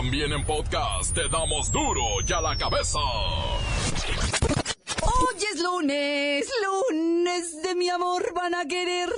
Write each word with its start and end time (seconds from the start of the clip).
También 0.00 0.32
en 0.32 0.42
podcast 0.46 1.14
te 1.14 1.28
damos 1.28 1.70
duro 1.70 2.00
y 2.26 2.32
a 2.32 2.40
la 2.40 2.56
cabeza. 2.56 2.98
Hoy 5.02 5.44
es 5.52 5.60
lunes, 5.60 6.50
lunes 6.64 7.62
de 7.62 7.74
mi 7.74 7.90
amor 7.90 8.32
van 8.34 8.54
a 8.54 8.64
querer. 8.64 9.10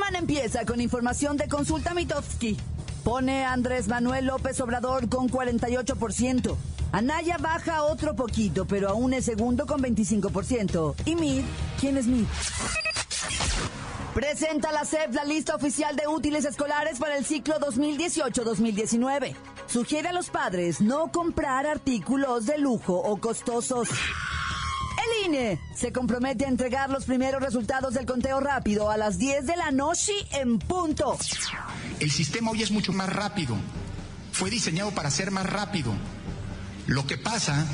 Semana 0.00 0.18
empieza 0.18 0.64
con 0.64 0.80
información 0.80 1.36
de 1.36 1.46
Consulta 1.46 1.92
Mitofsky. 1.92 2.56
Pone 3.04 3.44
Andrés 3.44 3.86
Manuel 3.86 4.28
López 4.28 4.58
Obrador 4.62 5.10
con 5.10 5.28
48%. 5.28 6.56
Anaya 6.90 7.36
baja 7.38 7.82
otro 7.82 8.16
poquito, 8.16 8.64
pero 8.64 8.88
aún 8.88 9.12
es 9.12 9.26
segundo 9.26 9.66
con 9.66 9.82
25%. 9.82 10.94
¿Y 11.04 11.16
Mid? 11.16 11.42
¿Quién 11.78 11.98
es 11.98 12.06
Mid? 12.06 12.24
Presenta 14.14 14.72
la 14.72 14.86
SEP 14.86 15.12
la 15.12 15.24
lista 15.24 15.54
oficial 15.54 15.94
de 15.96 16.08
útiles 16.08 16.46
escolares 16.46 16.98
para 16.98 17.18
el 17.18 17.26
ciclo 17.26 17.56
2018-2019. 17.60 19.34
Sugiere 19.66 20.08
a 20.08 20.12
los 20.14 20.30
padres 20.30 20.80
no 20.80 21.12
comprar 21.12 21.66
artículos 21.66 22.46
de 22.46 22.56
lujo 22.56 22.94
o 22.94 23.18
costosos. 23.18 23.90
Se 25.74 25.92
compromete 25.92 26.44
a 26.44 26.48
entregar 26.48 26.90
los 26.90 27.04
primeros 27.04 27.40
resultados 27.40 27.94
del 27.94 28.06
conteo 28.06 28.40
rápido 28.40 28.90
a 28.90 28.96
las 28.96 29.18
10 29.18 29.46
de 29.46 29.56
la 29.56 29.70
noche 29.70 30.12
en 30.32 30.58
punto. 30.58 31.16
El 32.00 32.10
sistema 32.10 32.50
hoy 32.50 32.62
es 32.62 32.70
mucho 32.70 32.92
más 32.92 33.12
rápido. 33.12 33.56
Fue 34.32 34.50
diseñado 34.50 34.90
para 34.92 35.10
ser 35.10 35.30
más 35.30 35.46
rápido. 35.46 35.92
Lo 36.86 37.06
que 37.06 37.16
pasa 37.16 37.66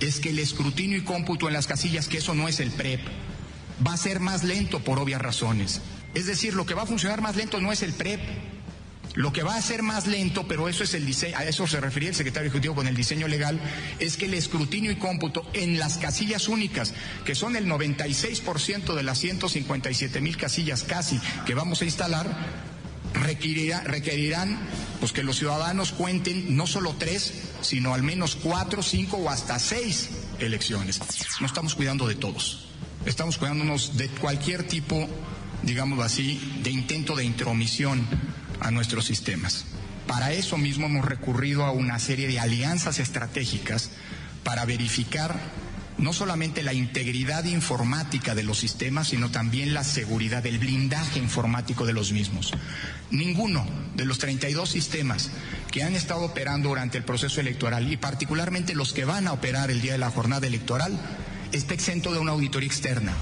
es 0.00 0.20
que 0.20 0.30
el 0.30 0.38
escrutinio 0.38 0.98
y 0.98 1.04
cómputo 1.04 1.48
en 1.48 1.54
las 1.54 1.66
casillas, 1.66 2.08
que 2.08 2.18
eso 2.18 2.34
no 2.34 2.48
es 2.48 2.60
el 2.60 2.70
PREP, 2.70 3.00
va 3.86 3.94
a 3.94 3.96
ser 3.96 4.20
más 4.20 4.44
lento 4.44 4.80
por 4.80 4.98
obvias 4.98 5.20
razones. 5.20 5.80
Es 6.14 6.26
decir, 6.26 6.54
lo 6.54 6.66
que 6.66 6.74
va 6.74 6.82
a 6.82 6.86
funcionar 6.86 7.20
más 7.20 7.36
lento 7.36 7.60
no 7.60 7.72
es 7.72 7.82
el 7.82 7.92
PREP. 7.92 8.20
Lo 9.14 9.32
que 9.32 9.42
va 9.42 9.56
a 9.56 9.62
ser 9.62 9.82
más 9.82 10.06
lento, 10.06 10.46
pero 10.46 10.68
eso 10.68 10.84
es 10.84 10.94
el 10.94 11.04
diseño, 11.04 11.36
a 11.36 11.44
eso 11.44 11.66
se 11.66 11.80
refería 11.80 12.10
el 12.10 12.14
secretario 12.14 12.48
ejecutivo 12.48 12.76
con 12.76 12.86
el 12.86 12.94
diseño 12.94 13.26
legal, 13.26 13.58
es 13.98 14.16
que 14.16 14.26
el 14.26 14.34
escrutinio 14.34 14.92
y 14.92 14.96
cómputo 14.96 15.44
en 15.52 15.78
las 15.80 15.98
casillas 15.98 16.46
únicas, 16.46 16.94
que 17.24 17.34
son 17.34 17.56
el 17.56 17.66
96% 17.66 18.94
de 18.94 19.02
las 19.02 19.18
157 19.18 20.20
mil 20.20 20.36
casillas 20.36 20.84
casi 20.84 21.20
que 21.44 21.54
vamos 21.54 21.82
a 21.82 21.86
instalar, 21.86 22.28
requerirá, 23.14 23.80
requerirán 23.80 24.58
pues 25.00 25.12
que 25.12 25.24
los 25.24 25.36
ciudadanos 25.38 25.90
cuenten 25.90 26.56
no 26.56 26.68
solo 26.68 26.94
tres, 26.96 27.32
sino 27.62 27.94
al 27.94 28.04
menos 28.04 28.36
cuatro, 28.36 28.80
cinco 28.80 29.16
o 29.16 29.28
hasta 29.28 29.58
seis 29.58 30.10
elecciones. 30.38 31.00
No 31.40 31.46
estamos 31.46 31.74
cuidando 31.74 32.06
de 32.06 32.14
todos. 32.14 32.68
Estamos 33.06 33.38
cuidándonos 33.38 33.96
de 33.96 34.08
cualquier 34.08 34.68
tipo, 34.68 35.08
digámoslo 35.62 36.04
así, 36.04 36.60
de 36.62 36.70
intento 36.70 37.16
de 37.16 37.24
intromisión 37.24 38.06
a 38.60 38.70
nuestros 38.70 39.06
sistemas. 39.06 39.64
Para 40.06 40.32
eso 40.32 40.58
mismo 40.58 40.86
hemos 40.86 41.04
recurrido 41.04 41.64
a 41.64 41.72
una 41.72 41.98
serie 41.98 42.26
de 42.26 42.40
alianzas 42.40 42.98
estratégicas 42.98 43.90
para 44.42 44.64
verificar 44.64 45.38
no 46.00 46.12
solamente 46.12 46.62
la 46.62 46.72
integridad 46.72 47.44
informática 47.44 48.34
de 48.34 48.42
los 48.42 48.58
sistemas, 48.58 49.08
sino 49.08 49.30
también 49.30 49.74
la 49.74 49.84
seguridad, 49.84 50.44
el 50.46 50.58
blindaje 50.58 51.18
informático 51.18 51.84
de 51.84 51.92
los 51.92 52.12
mismos. 52.12 52.52
Ninguno 53.10 53.66
de 53.94 54.06
los 54.06 54.18
32 54.18 54.68
sistemas 54.68 55.30
que 55.70 55.82
han 55.82 55.94
estado 55.94 56.22
operando 56.22 56.70
durante 56.70 56.98
el 56.98 57.04
proceso 57.04 57.40
electoral 57.40 57.92
y 57.92 57.96
particularmente 57.96 58.74
los 58.74 58.92
que 58.92 59.04
van 59.04 59.28
a 59.28 59.32
operar 59.32 59.70
el 59.70 59.82
día 59.82 59.92
de 59.92 59.98
la 59.98 60.10
jornada 60.10 60.46
electoral 60.46 60.98
está 61.52 61.74
exento 61.74 62.12
de 62.12 62.18
una 62.18 62.32
auditoría 62.32 62.68
externa. 62.68 63.12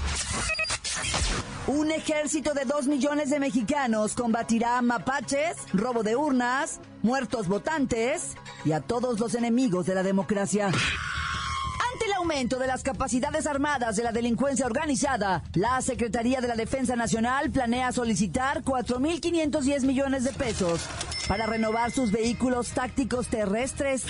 Un 1.67 1.91
ejército 1.91 2.53
de 2.53 2.65
dos 2.65 2.87
millones 2.87 3.29
de 3.29 3.39
mexicanos 3.39 4.15
combatirá 4.15 4.81
mapaches, 4.81 5.55
robo 5.73 6.03
de 6.03 6.15
urnas, 6.15 6.79
muertos 7.03 7.47
votantes 7.47 8.35
y 8.65 8.71
a 8.71 8.81
todos 8.81 9.19
los 9.19 9.35
enemigos 9.35 9.85
de 9.85 9.95
la 9.95 10.03
democracia. 10.03 10.67
Ante 10.67 12.05
el 12.05 12.13
aumento 12.13 12.57
de 12.59 12.67
las 12.67 12.81
capacidades 12.81 13.45
armadas 13.45 13.95
de 13.95 14.03
la 14.03 14.11
delincuencia 14.11 14.65
organizada, 14.65 15.43
la 15.53 15.81
Secretaría 15.81 16.41
de 16.41 16.47
la 16.47 16.55
Defensa 16.55 16.95
Nacional 16.95 17.51
planea 17.51 17.91
solicitar 17.91 18.63
4.510 18.63 19.85
millones 19.85 20.23
de 20.23 20.31
pesos 20.33 20.81
para 21.27 21.45
renovar 21.45 21.91
sus 21.91 22.11
vehículos 22.11 22.69
tácticos 22.69 23.27
terrestres. 23.27 24.05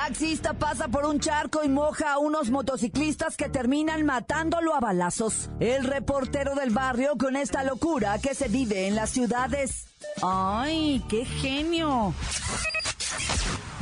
Taxista 0.00 0.54
pasa 0.54 0.88
por 0.88 1.04
un 1.04 1.20
charco 1.20 1.62
y 1.62 1.68
moja 1.68 2.14
a 2.14 2.18
unos 2.18 2.48
motociclistas 2.48 3.36
que 3.36 3.50
terminan 3.50 4.06
matándolo 4.06 4.74
a 4.74 4.80
balazos. 4.80 5.50
El 5.60 5.84
reportero 5.84 6.54
del 6.54 6.70
barrio 6.70 7.18
con 7.18 7.36
esta 7.36 7.64
locura 7.64 8.18
que 8.18 8.34
se 8.34 8.48
vive 8.48 8.88
en 8.88 8.96
las 8.96 9.10
ciudades. 9.10 9.88
¡Ay, 10.22 11.04
qué 11.06 11.26
genio! 11.26 12.14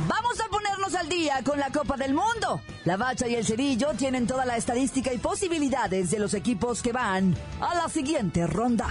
Vamos 0.09 0.41
a 0.41 0.49
ponernos 0.49 0.93
al 0.93 1.07
día 1.07 1.41
con 1.41 1.57
la 1.57 1.69
Copa 1.69 1.95
del 1.95 2.13
Mundo. 2.13 2.59
La 2.83 2.97
Bacha 2.97 3.25
y 3.25 3.35
el 3.35 3.45
Cerillo 3.45 3.93
tienen 3.93 4.27
toda 4.27 4.45
la 4.45 4.57
estadística 4.57 5.13
y 5.13 5.19
posibilidades 5.19 6.11
de 6.11 6.19
los 6.19 6.33
equipos 6.33 6.81
que 6.81 6.91
van 6.91 7.33
a 7.61 7.75
la 7.75 7.87
siguiente 7.87 8.45
ronda. 8.45 8.89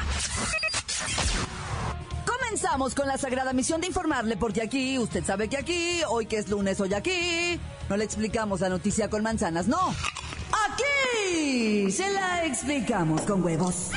Comenzamos 2.59 2.93
con 2.97 3.07
la 3.07 3.17
sagrada 3.17 3.53
misión 3.53 3.81
de 3.81 3.87
informarle, 3.87 4.37
porque 4.37 4.61
aquí, 4.61 4.99
usted 4.99 5.25
sabe 5.25 5.49
que 5.49 5.59
aquí, 5.59 6.01
hoy 6.09 6.27
que 6.27 6.39
es 6.39 6.49
lunes, 6.49 6.81
hoy 6.81 6.93
aquí, 6.93 7.61
no 7.89 7.97
le 7.97 8.03
explicamos 8.03 8.59
la 8.59 8.69
noticia 8.69 9.09
con 9.09 9.23
manzanas, 9.23 9.69
no. 9.69 9.95
Aquí 10.69 11.89
se 11.93 12.11
la 12.11 12.45
explicamos 12.45 13.21
con 13.23 13.45
huevos. 13.45 13.91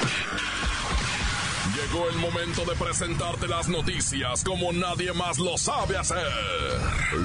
Llegó 1.74 2.08
el 2.08 2.18
momento 2.18 2.64
de 2.66 2.76
presentarte 2.76 3.48
las 3.48 3.68
noticias 3.68 4.44
como 4.44 4.72
nadie 4.72 5.12
más 5.14 5.40
lo 5.40 5.58
sabe 5.58 5.98
hacer. 5.98 6.28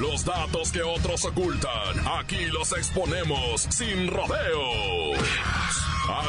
Los 0.00 0.24
datos 0.24 0.72
que 0.72 0.82
otros 0.82 1.22
ocultan, 1.26 2.08
aquí 2.18 2.46
los 2.46 2.72
exponemos 2.72 3.66
sin 3.68 4.08
rodeos. 4.08 5.15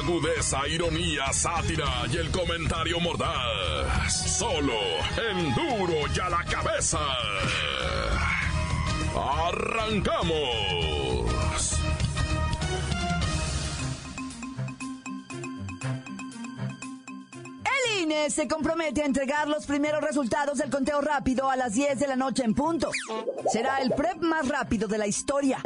Agudeza, 0.07 0.65
ironía, 0.69 1.33
sátira 1.33 2.05
y 2.09 2.15
el 2.15 2.31
comentario 2.31 2.97
mordaz. 3.01 4.37
Solo 4.37 4.71
en 5.17 5.53
duro 5.53 5.95
y 6.15 6.17
a 6.17 6.29
la 6.29 6.45
cabeza. 6.45 6.97
¡Arrancamos! 9.13 10.31
El 17.65 18.03
INE 18.03 18.29
se 18.29 18.47
compromete 18.47 19.01
a 19.01 19.05
entregar 19.05 19.49
los 19.49 19.65
primeros 19.65 19.99
resultados 19.99 20.59
del 20.59 20.69
conteo 20.69 21.01
rápido 21.01 21.49
a 21.51 21.57
las 21.57 21.73
10 21.73 21.99
de 21.99 22.07
la 22.07 22.15
noche 22.15 22.45
en 22.45 22.53
punto. 22.53 22.91
Será 23.51 23.81
el 23.81 23.91
PREP 23.91 24.21
más 24.21 24.47
rápido 24.47 24.87
de 24.87 24.99
la 24.99 25.07
historia. 25.07 25.59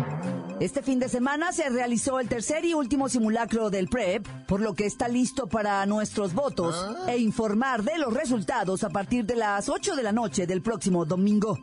Este 0.61 0.83
fin 0.83 0.99
de 0.99 1.09
semana 1.09 1.51
se 1.51 1.67
realizó 1.69 2.19
el 2.19 2.29
tercer 2.29 2.63
y 2.65 2.75
último 2.75 3.09
simulacro 3.09 3.71
del 3.71 3.87
PREP, 3.87 4.27
por 4.45 4.61
lo 4.61 4.75
que 4.75 4.85
está 4.85 5.07
listo 5.07 5.47
para 5.47 5.83
nuestros 5.87 6.35
votos 6.35 6.75
e 7.07 7.17
informar 7.17 7.81
de 7.81 7.97
los 7.97 8.13
resultados 8.13 8.83
a 8.83 8.91
partir 8.91 9.25
de 9.25 9.37
las 9.37 9.69
8 9.69 9.95
de 9.95 10.03
la 10.03 10.11
noche 10.11 10.45
del 10.45 10.61
próximo 10.61 11.03
domingo. 11.03 11.57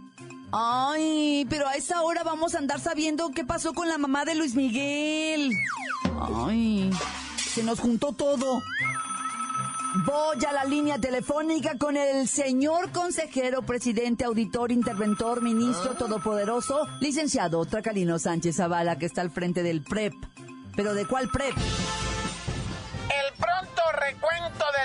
Ay, 0.51 1.47
pero 1.49 1.69
a 1.69 1.77
esa 1.77 2.03
hora 2.03 2.25
vamos 2.25 2.57
a 2.57 2.59
andar 2.59 2.81
sabiendo 2.81 3.31
qué 3.31 3.45
pasó 3.45 3.73
con 3.73 3.87
la 3.87 3.99
mamá 3.99 4.25
de 4.25 4.35
Luis 4.35 4.57
Miguel. 4.57 5.53
Ay, 6.35 6.91
se 7.37 7.63
nos 7.63 7.79
juntó 7.79 8.11
todo. 8.11 8.61
Voy 9.95 10.45
a 10.47 10.53
la 10.53 10.65
línea 10.65 10.99
telefónica 10.99 11.79
con 11.79 11.97
el 11.97 12.29
señor 12.29 12.93
consejero, 12.93 13.63
presidente, 13.63 14.25
auditor, 14.25 14.71
interventor, 14.71 15.41
ministro 15.43 15.95
todopoderoso, 15.95 16.87
licenciado 17.01 17.65
Tracalino 17.65 18.19
Sánchez 18.19 18.57
Zavala, 18.57 18.99
que 18.99 19.07
está 19.07 19.23
al 19.23 19.31
frente 19.31 19.63
del 19.63 19.83
PREP. 19.83 20.13
¿Pero 20.77 20.93
de 20.93 21.07
cuál 21.07 21.31
PREP? 21.31 21.55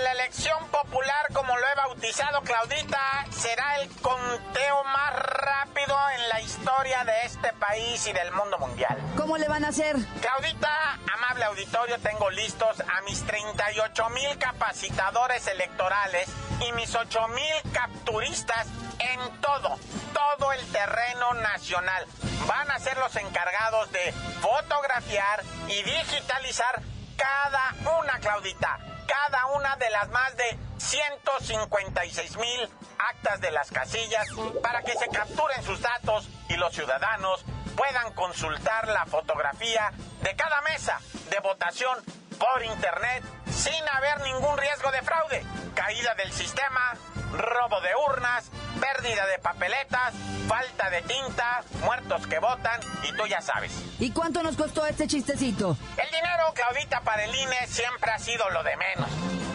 La 0.04 0.12
elección 0.12 0.68
popular, 0.68 1.28
como 1.34 1.58
lo 1.58 1.66
he 1.66 1.76
bautizado 1.76 2.42
Claudita, 2.42 3.26
será 3.32 3.78
el 3.78 3.90
conteo 4.02 4.84
más 4.84 5.14
rápido 5.16 5.96
en 6.16 6.30
la 6.30 6.42
historia 6.42 7.06
de 7.06 7.26
este 7.26 7.54
país 7.54 8.06
y 8.08 8.12
del 8.12 8.32
mundo 8.34 8.58
mundial. 8.60 8.98
¿Cómo 9.16 9.38
le 9.38 9.48
van 9.48 9.64
a 9.64 9.70
hacer? 9.70 9.96
Claudita, 10.22 11.00
amable 11.14 11.46
auditorio, 11.46 11.98
tengo 12.00 12.30
listos 12.32 12.82
a 12.82 13.02
mis 13.04 13.24
38 13.26 14.10
mil 14.10 14.38
capacitadores 14.38 15.48
electorales 15.48 16.28
y 16.60 16.72
mis 16.74 16.94
8 16.94 17.28
mil 17.30 17.72
capturistas 17.72 18.68
en 19.00 19.42
todo, 19.42 19.80
todo 20.14 20.52
el 20.52 20.66
terreno 20.68 21.34
nacional. 21.36 22.06
Van 22.46 22.70
a 22.72 22.80
ser 22.80 22.98
los 22.98 23.16
encargados 23.16 23.90
de 23.94 24.12
fotografiar 24.42 25.44
y 25.70 25.82
digitalizar 25.84 26.82
cada 27.16 27.74
una, 28.00 28.20
Claudita. 28.20 28.80
Cada 29.08 29.46
una 29.48 29.76
de 29.78 29.90
las 29.90 30.10
más 30.10 30.36
de 30.38 30.58
156 30.78 32.38
mil 32.38 32.70
actas 32.98 33.42
de 33.42 33.52
las 33.52 33.72
casillas 33.72 34.28
para 34.62 34.82
que 34.84 34.94
se 34.98 35.08
capturen 35.08 35.64
sus 35.64 35.82
datos 35.82 36.28
y 36.50 36.56
los 36.56 36.74
ciudadanos 36.74 37.44
puedan 37.76 38.14
consultar 38.14 38.88
la 38.88 39.06
fotografía 39.06 39.92
de 40.22 40.36
cada 40.36 40.62
mesa 40.62 41.00
de 41.30 41.40
votación 41.40 41.98
por 42.38 42.64
internet 42.64 43.24
sin 43.52 43.88
haber 43.90 44.22
ningún 44.22 44.58
riesgo 44.58 44.92
de 44.92 45.02
fraude, 45.02 45.44
caída 45.76 46.16
del 46.16 46.32
sistema, 46.32 46.96
robo 47.34 47.82
de 47.82 47.90
urnas, 48.10 48.50
pérdida 48.80 49.26
de 49.26 49.40
papeletas, 49.40 50.14
falta 50.48 50.90
de 50.90 51.02
tinta, 51.02 51.64
muertos 51.84 52.28
que 52.28 52.40
votan 52.40 52.80
y 53.04 53.12
tú 53.16 53.26
ya 53.28 53.42
sabes. 53.42 53.72
¿Y 54.00 54.12
cuánto 54.12 54.44
nos 54.44 54.56
costó 54.56 54.86
este 54.86 55.08
chistecito? 55.08 55.78
El 55.98 56.10
dinero, 56.12 56.54
Claudita, 56.54 57.02
para 57.02 57.24
el 57.24 57.36
INE 57.36 57.68
siempre 57.68 58.12
ha 58.12 58.20
sido 58.20 58.50
lo 58.52 58.64
de 58.64 58.76
menos. 58.78 59.10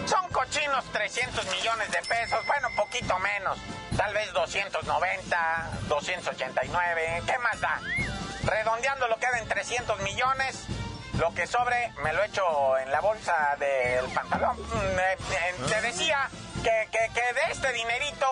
Son 0.06 0.26
cochinos 0.30 0.84
300 0.92 1.44
millones 1.56 1.90
de 1.90 1.98
pesos, 2.02 2.44
bueno, 2.46 2.68
poquito 2.76 3.18
menos. 3.18 3.58
Tal 3.96 4.14
vez 4.14 4.32
290, 4.32 5.70
289, 5.88 7.22
¿qué 7.26 7.38
más 7.38 7.60
da? 7.60 7.80
Redondeando 8.44 9.08
lo 9.08 9.18
queda 9.18 9.38
en 9.38 9.48
300 9.48 10.00
millones, 10.00 10.64
lo 11.18 11.34
que 11.34 11.46
sobre 11.46 11.92
me 12.02 12.12
lo 12.12 12.22
echo 12.22 12.78
en 12.78 12.90
la 12.90 13.00
bolsa 13.00 13.56
del 13.58 14.06
pantalón. 14.06 14.56
Mm, 14.58 15.68
te 15.68 15.80
decía 15.82 16.30
que, 16.68 16.88
que, 16.90 17.12
que 17.14 17.32
de 17.32 17.52
este 17.52 17.72
dinerito 17.72 18.26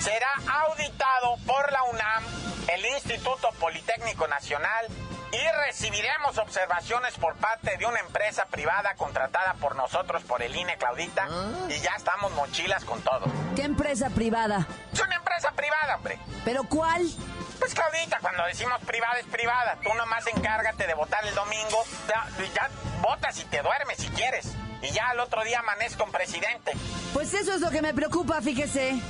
será 0.00 0.28
auditado 0.66 1.36
por 1.46 1.70
la 1.72 1.82
UNAM, 1.84 2.24
el 2.68 2.86
Instituto 2.86 3.50
Politécnico 3.60 4.26
Nacional, 4.28 4.86
y 5.32 5.66
recibiremos 5.66 6.38
observaciones 6.38 7.14
por 7.18 7.34
parte 7.36 7.76
de 7.76 7.84
una 7.84 8.00
empresa 8.00 8.46
privada 8.46 8.94
contratada 8.94 9.54
por 9.54 9.76
nosotros 9.76 10.22
por 10.22 10.42
el 10.42 10.56
INE, 10.56 10.78
Claudita, 10.78 11.28
y 11.68 11.78
ya 11.80 11.94
estamos 11.96 12.32
mochilas 12.32 12.84
con 12.84 13.02
todo. 13.02 13.26
¿Qué 13.54 13.62
empresa 13.62 14.08
privada? 14.10 14.66
Es 14.92 15.00
una 15.00 15.16
empresa 15.16 15.50
privada, 15.52 15.96
hombre. 15.96 16.18
¿Pero 16.44 16.64
cuál? 16.64 17.02
Pues 17.58 17.74
Claudita, 17.74 18.18
cuando 18.20 18.44
decimos 18.44 18.78
privada 18.86 19.18
es 19.18 19.26
privada. 19.26 19.78
Tú 19.82 19.92
nomás 19.94 20.26
encárgate 20.26 20.86
de 20.86 20.94
votar 20.94 21.24
el 21.26 21.34
domingo. 21.34 21.84
Ya, 22.08 22.26
ya 22.54 22.70
votas 23.00 23.38
y 23.38 23.44
te 23.44 23.62
duermes 23.62 23.98
si 23.98 24.08
quieres. 24.08 24.52
Y 24.82 24.90
ya 24.90 25.08
al 25.08 25.20
otro 25.20 25.42
día 25.44 25.60
amanezco 25.60 26.04
con 26.04 26.12
presidente. 26.12 26.72
Pues 27.12 27.32
eso 27.34 27.54
es 27.54 27.60
lo 27.60 27.70
que 27.70 27.82
me 27.82 27.94
preocupa, 27.94 28.40
fíjese. 28.42 29.00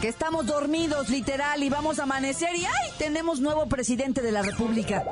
Que 0.00 0.08
estamos 0.08 0.46
dormidos, 0.46 1.08
literal, 1.08 1.62
y 1.62 1.70
vamos 1.70 1.98
a 1.98 2.02
amanecer 2.02 2.54
y 2.56 2.66
¡ay! 2.66 2.92
Tenemos 2.98 3.40
nuevo 3.40 3.66
presidente 3.68 4.22
de 4.22 4.32
la 4.32 4.42
República. 4.42 5.02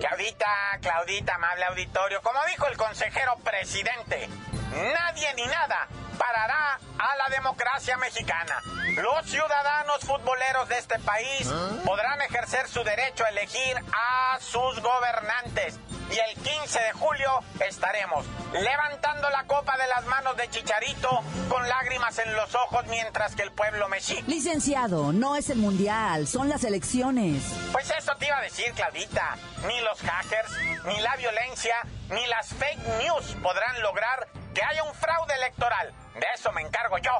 Claudita, 0.00 0.46
Claudita, 0.80 1.34
amable 1.34 1.64
auditorio, 1.66 2.20
como 2.22 2.38
dijo 2.50 2.66
el 2.66 2.76
consejero 2.76 3.36
presidente, 3.44 4.28
nadie 4.72 5.34
ni 5.36 5.46
nada 5.46 5.88
parará 6.20 6.78
a 6.98 7.16
la 7.16 7.34
democracia 7.34 7.96
mexicana. 7.96 8.60
Los 8.94 9.24
ciudadanos 9.24 10.00
futboleros 10.00 10.68
de 10.68 10.76
este 10.76 10.98
país 10.98 11.48
podrán 11.86 12.20
ejercer 12.20 12.68
su 12.68 12.84
derecho 12.84 13.24
a 13.24 13.30
elegir 13.30 13.74
a 13.94 14.38
sus 14.38 14.80
gobernantes. 14.82 15.78
Y 16.10 16.18
el 16.18 16.34
15 16.42 16.78
de 16.78 16.92
julio 16.92 17.30
estaremos 17.66 18.26
levantando 18.52 19.30
la 19.30 19.44
copa 19.44 19.78
de 19.78 19.86
las 19.86 20.04
manos 20.06 20.36
de 20.36 20.50
Chicharito 20.50 21.08
con 21.48 21.66
lágrimas 21.66 22.18
en 22.18 22.34
los 22.34 22.54
ojos 22.54 22.84
mientras 22.88 23.34
que 23.34 23.42
el 23.42 23.52
pueblo 23.52 23.88
mexica. 23.88 24.22
Licenciado, 24.26 25.12
no 25.12 25.36
es 25.36 25.48
el 25.48 25.58
mundial, 25.58 26.26
son 26.26 26.50
las 26.50 26.64
elecciones. 26.64 27.44
Pues 27.72 27.90
eso 27.96 28.12
te 28.18 28.26
iba 28.26 28.36
a 28.36 28.42
decir, 28.42 28.72
Claudita. 28.74 29.36
Ni 29.66 29.80
los 29.80 29.98
hackers, 30.00 30.50
ni 30.84 31.00
la 31.00 31.16
violencia, 31.16 31.76
ni 32.10 32.26
las 32.26 32.48
fake 32.48 32.86
news 33.04 33.36
podrán 33.40 33.80
lograr 33.80 34.28
que 34.60 34.66
haya 34.66 34.82
un 34.84 34.94
fraude 34.94 35.34
electoral. 35.36 35.90
De 36.14 36.26
eso 36.34 36.52
me 36.52 36.60
encargo 36.60 36.98
yo. 36.98 37.12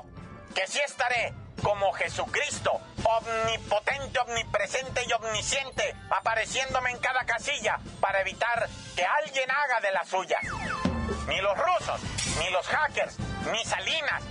Que 0.55 0.67
sí 0.67 0.79
estaré 0.85 1.33
como 1.63 1.91
Jesucristo, 1.93 2.79
omnipotente, 3.03 4.19
omnipresente 4.19 5.03
y 5.09 5.13
omnisciente, 5.13 5.97
apareciéndome 6.11 6.91
en 6.91 6.99
cada 6.99 7.25
casilla 7.25 7.79
para 8.01 8.21
evitar 8.21 8.69
que 8.95 9.07
alguien 9.07 9.51
haga 9.51 9.81
de 9.81 9.93
la 9.93 10.05
suya. 10.05 10.39
Ni 11.29 11.41
los 11.41 11.57
rusos, 11.57 12.01
ni 12.41 12.51
los 12.51 12.67
hackers, 12.67 13.19
ni 13.51 13.65
Salinas, 13.65 14.23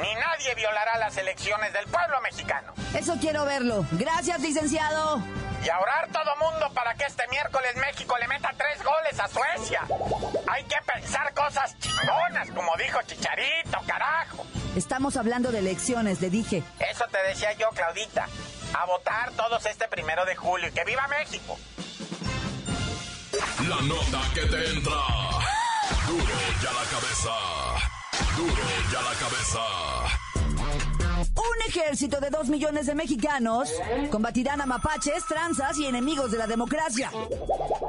ni 0.00 0.14
nadie 0.14 0.54
violará 0.54 0.96
las 0.96 1.16
elecciones 1.18 1.74
del 1.74 1.86
pueblo 1.88 2.22
mexicano. 2.22 2.72
Eso 2.94 3.16
quiero 3.20 3.44
verlo. 3.44 3.84
Gracias, 3.92 4.40
licenciado. 4.40 5.22
Y 5.64 5.68
a 5.68 5.78
orar 5.78 6.08
todo 6.10 6.36
mundo 6.36 6.70
para 6.72 6.94
que 6.94 7.04
este 7.04 7.22
miércoles 7.28 7.76
México 7.76 8.16
le 8.18 8.28
meta 8.28 8.50
tres 8.56 8.82
goles 8.82 9.20
a 9.20 9.28
Suecia. 9.28 9.82
Hay 10.48 10.64
que 10.64 10.76
pensar 10.86 11.34
cosas 11.34 11.78
chingonas, 11.78 12.50
como 12.50 12.74
dijo 12.76 12.98
Chicharito, 13.02 13.78
carajo. 13.86 14.46
Estamos 14.74 15.16
hablando 15.16 15.52
de 15.52 15.58
elecciones, 15.58 16.20
le 16.20 16.30
dije. 16.30 16.62
Eso 16.78 17.04
te 17.10 17.22
decía 17.28 17.52
yo, 17.52 17.68
Claudita. 17.70 18.26
A 18.72 18.86
votar 18.86 19.32
todos 19.32 19.66
este 19.66 19.88
primero 19.88 20.24
de 20.24 20.36
julio 20.36 20.68
y 20.68 20.72
que 20.72 20.84
viva 20.84 21.06
México. 21.08 21.58
La 23.68 23.80
nota 23.82 24.20
que 24.34 24.46
te 24.46 24.70
entra. 24.70 24.92
Duro 26.06 26.34
ya 26.62 26.72
la 26.72 26.84
cabeza. 26.90 27.30
Duro 28.36 28.62
ya 28.92 29.02
la 29.02 29.14
cabeza. 29.14 30.19
Un 31.60 31.66
ejército 31.66 32.20
de 32.20 32.30
dos 32.30 32.48
millones 32.48 32.86
de 32.86 32.94
mexicanos 32.94 33.70
combatirán 34.10 34.62
a 34.62 34.66
mapaches, 34.66 35.26
tranzas 35.26 35.76
y 35.78 35.86
enemigos 35.86 36.30
de 36.30 36.38
la 36.38 36.46
democracia. 36.46 37.10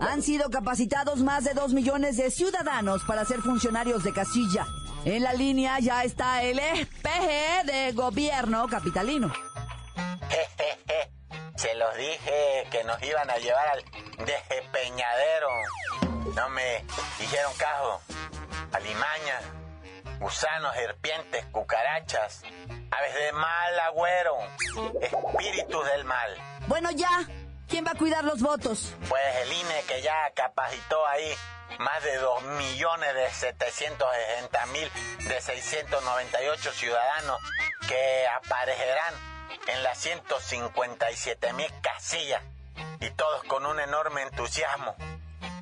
Han 0.01 0.21
sido 0.21 0.49
capacitados 0.49 1.21
más 1.21 1.45
de 1.45 1.53
dos 1.53 1.73
millones 1.73 2.17
de 2.17 2.29
ciudadanos 2.31 3.01
para 3.07 3.23
ser 3.23 3.39
funcionarios 3.39 4.03
de 4.03 4.11
casilla. 4.11 4.65
En 5.05 5.23
la 5.23 5.31
línea 5.33 5.79
ya 5.79 6.03
está 6.03 6.43
el 6.43 6.57
PG 6.57 7.65
de 7.65 7.93
gobierno 7.93 8.67
capitalino. 8.67 9.31
Se 11.55 11.73
los 11.75 11.95
dije 11.95 12.67
que 12.71 12.83
nos 12.83 13.01
iban 13.03 13.29
a 13.29 13.37
llevar 13.37 13.69
al 13.69 13.85
despeñadero. 14.25 15.47
No 16.35 16.49
me 16.49 16.83
dijeron 17.19 17.53
cajo. 17.57 18.01
Alimaña, 18.73 19.39
gusanos, 20.21 20.75
serpientes, 20.75 21.45
cucarachas, 21.47 22.43
aves 22.91 23.13
de 23.15 23.31
mal 23.33 23.79
agüero, 23.79 24.37
espíritus 25.01 25.85
del 25.87 26.05
mal. 26.05 26.37
Bueno, 26.67 26.91
ya. 26.91 27.25
¿Quién 27.67 27.85
va 27.85 27.91
a 27.91 27.97
cuidar 27.97 28.23
los 28.25 28.41
votos? 28.41 28.93
Pues 29.07 29.23
el 29.43 29.53
INE 29.53 29.83
que 29.87 30.01
ya 30.01 30.29
capacitó 30.35 31.07
ahí 31.07 31.33
más 31.79 32.03
de 32.03 32.17
2 32.17 32.43
millones 32.43 33.15
de 33.15 33.29
760 33.29 34.65
mil 34.67 34.91
de 35.29 35.41
698 35.41 36.71
ciudadanos 36.73 37.39
que 37.87 38.27
aparecerán 38.27 39.13
en 39.67 39.83
las 39.83 39.97
157 39.99 41.53
mil 41.53 41.71
casillas 41.81 42.43
y 42.99 43.09
todos 43.11 43.43
con 43.45 43.65
un 43.65 43.79
enorme 43.79 44.23
entusiasmo 44.23 44.93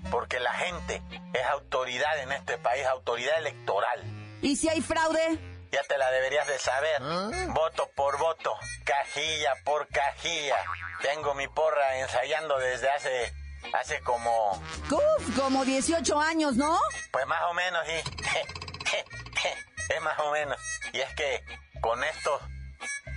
porque 0.10 0.40
la 0.40 0.54
gente 0.54 1.04
es 1.34 1.46
autoridad 1.46 2.20
en 2.24 2.32
este 2.32 2.58
país, 2.58 2.86
autoridad 2.88 3.38
electoral. 3.38 4.19
¿Y 4.42 4.56
si 4.56 4.70
hay 4.70 4.82
fraude? 4.82 5.38
Ya 5.72 5.84
te 5.84 5.98
la 5.98 6.10
deberías 6.12 6.48
de 6.48 6.58
saber. 6.58 7.02
Voto 7.50 7.90
por 7.96 8.18
voto, 8.18 8.56
cajilla 8.86 9.54
por 9.64 9.88
cajilla. 9.90 10.56
Tengo 11.02 11.34
mi 11.36 11.48
porra 11.48 11.98
ensayando 11.98 12.58
desde 12.58 12.90
hace 12.90 13.34
hace 13.74 14.00
como 14.02 14.52
Uf, 14.90 15.38
como 15.38 15.66
18 15.66 16.20
años, 16.20 16.56
¿no? 16.56 16.80
pues 17.12 17.28
más 17.28 17.42
o 17.50 17.54
menos 17.54 17.86
y 17.88 17.92
es 19.94 20.02
más 20.02 20.18
o 20.20 20.32
menos. 20.32 20.58
Y 20.94 21.02
es 21.02 21.14
que 21.14 21.44
con 21.82 22.04
esto 22.04 22.40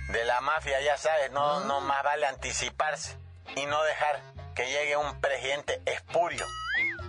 de 0.09 0.23
la 0.25 0.41
mafia 0.41 0.79
ya 0.81 0.97
sabes, 0.97 1.31
no 1.31 1.61
no 1.61 1.81
más 1.81 2.03
vale 2.03 2.27
anticiparse 2.27 3.17
y 3.55 3.65
no 3.65 3.81
dejar 3.83 4.21
que 4.53 4.67
llegue 4.67 4.95
un 4.97 5.19
presidente 5.21 5.81
espurio. 5.85 6.45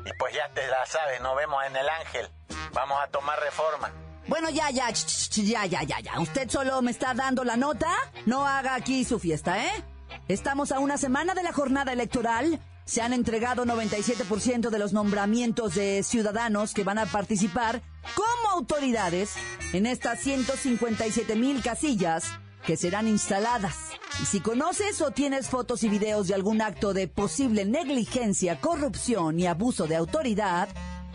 Y 0.06 0.12
pues 0.18 0.32
ya 0.34 0.48
te 0.54 0.66
la 0.68 0.86
sabes, 0.86 1.20
nos 1.20 1.36
vemos 1.36 1.62
en 1.66 1.76
el 1.76 1.88
Ángel. 1.88 2.30
Vamos 2.72 2.98
a 3.02 3.08
tomar 3.08 3.38
reforma. 3.40 3.92
Bueno, 4.26 4.48
ya, 4.50 4.70
ya, 4.70 4.90
ya, 4.90 5.66
ya, 5.66 5.82
ya, 5.82 6.00
ya. 6.00 6.20
Usted 6.20 6.48
solo 6.48 6.80
me 6.82 6.90
está 6.90 7.14
dando 7.14 7.44
la 7.44 7.56
nota. 7.56 7.88
No 8.26 8.46
haga 8.46 8.74
aquí 8.74 9.04
su 9.04 9.18
fiesta, 9.18 9.62
¿eh? 9.64 9.84
Estamos 10.28 10.72
a 10.72 10.78
una 10.78 10.96
semana 10.96 11.34
de 11.34 11.42
la 11.42 11.52
jornada 11.52 11.92
electoral. 11.92 12.60
Se 12.86 13.02
han 13.02 13.12
entregado 13.12 13.64
97% 13.64 14.70
de 14.70 14.78
los 14.78 14.92
nombramientos 14.92 15.74
de 15.74 16.02
ciudadanos 16.02 16.74
que 16.74 16.84
van 16.84 16.98
a 16.98 17.06
participar 17.06 17.82
como 18.14 18.50
autoridades 18.54 19.34
en 19.72 19.86
estas 19.86 20.20
157 20.20 21.34
mil 21.36 21.62
casillas 21.62 22.24
que 22.66 22.76
serán 22.76 23.08
instaladas. 23.08 23.76
Y 24.22 24.26
si 24.26 24.40
conoces 24.40 25.00
o 25.02 25.10
tienes 25.10 25.48
fotos 25.48 25.82
y 25.82 25.88
videos 25.88 26.28
de 26.28 26.34
algún 26.34 26.62
acto 26.62 26.94
de 26.94 27.08
posible 27.08 27.64
negligencia, 27.64 28.60
corrupción 28.60 29.38
y 29.38 29.46
abuso 29.46 29.86
de 29.86 29.96
autoridad, 29.96 30.68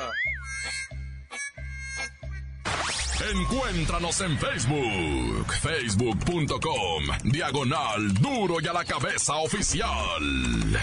Encuéntranos 3.31 4.21
en 4.21 4.37
Facebook, 4.37 5.47
facebook.com, 5.61 7.05
diagonal 7.23 8.13
duro 8.15 8.61
y 8.61 8.67
a 8.67 8.73
la 8.73 8.85
cabeza 8.85 9.37
oficial. 9.37 10.81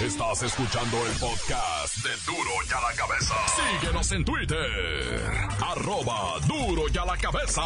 Estás 0.00 0.42
escuchando 0.42 0.96
el 1.06 1.12
podcast 1.18 1.96
de 1.98 2.10
Duro 2.24 2.50
y 2.66 2.72
a 2.72 2.80
la 2.80 2.96
cabeza. 2.96 3.34
Síguenos 3.78 4.10
en 4.12 4.24
Twitter, 4.24 5.30
arroba 5.60 6.38
duro 6.46 6.84
y 6.90 6.96
a 6.96 7.04
la 7.04 7.18
cabeza. 7.18 7.62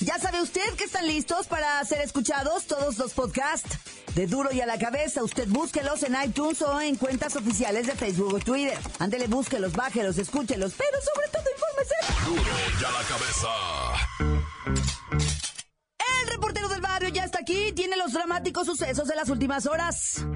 Ya 0.00 0.18
sabe 0.18 0.42
usted 0.42 0.74
que 0.74 0.82
están 0.82 1.06
listos 1.06 1.46
para 1.46 1.84
ser 1.84 2.00
escuchados 2.00 2.66
todos 2.66 2.98
los 2.98 3.12
podcasts 3.12 3.78
de 4.16 4.26
Duro 4.26 4.50
y 4.52 4.60
a 4.60 4.66
la 4.66 4.78
Cabeza. 4.78 5.22
Usted 5.22 5.46
búsquelos 5.48 6.02
en 6.02 6.16
iTunes 6.24 6.60
o 6.62 6.80
en 6.80 6.96
cuentas 6.96 7.36
oficiales 7.36 7.86
de 7.86 7.94
Facebook 7.94 8.34
o 8.34 8.40
Twitter. 8.40 8.78
Ándele, 8.98 9.28
búsquelos, 9.28 9.74
bájelos, 9.74 10.18
escúchelos, 10.18 10.72
pero 10.76 10.98
sobre 11.02 11.28
todo 11.28 11.44
infórmese. 11.54 11.94
Duro 12.24 12.42
y 12.80 12.84
a 12.84 12.90
la 12.90 13.02
cabeza. 13.04 14.95
Aquí, 17.46 17.72
tiene 17.72 17.96
los 17.96 18.12
dramáticos 18.12 18.66
sucesos 18.66 19.06
de 19.06 19.14
las 19.14 19.28
últimas 19.28 19.66
horas. 19.66 20.26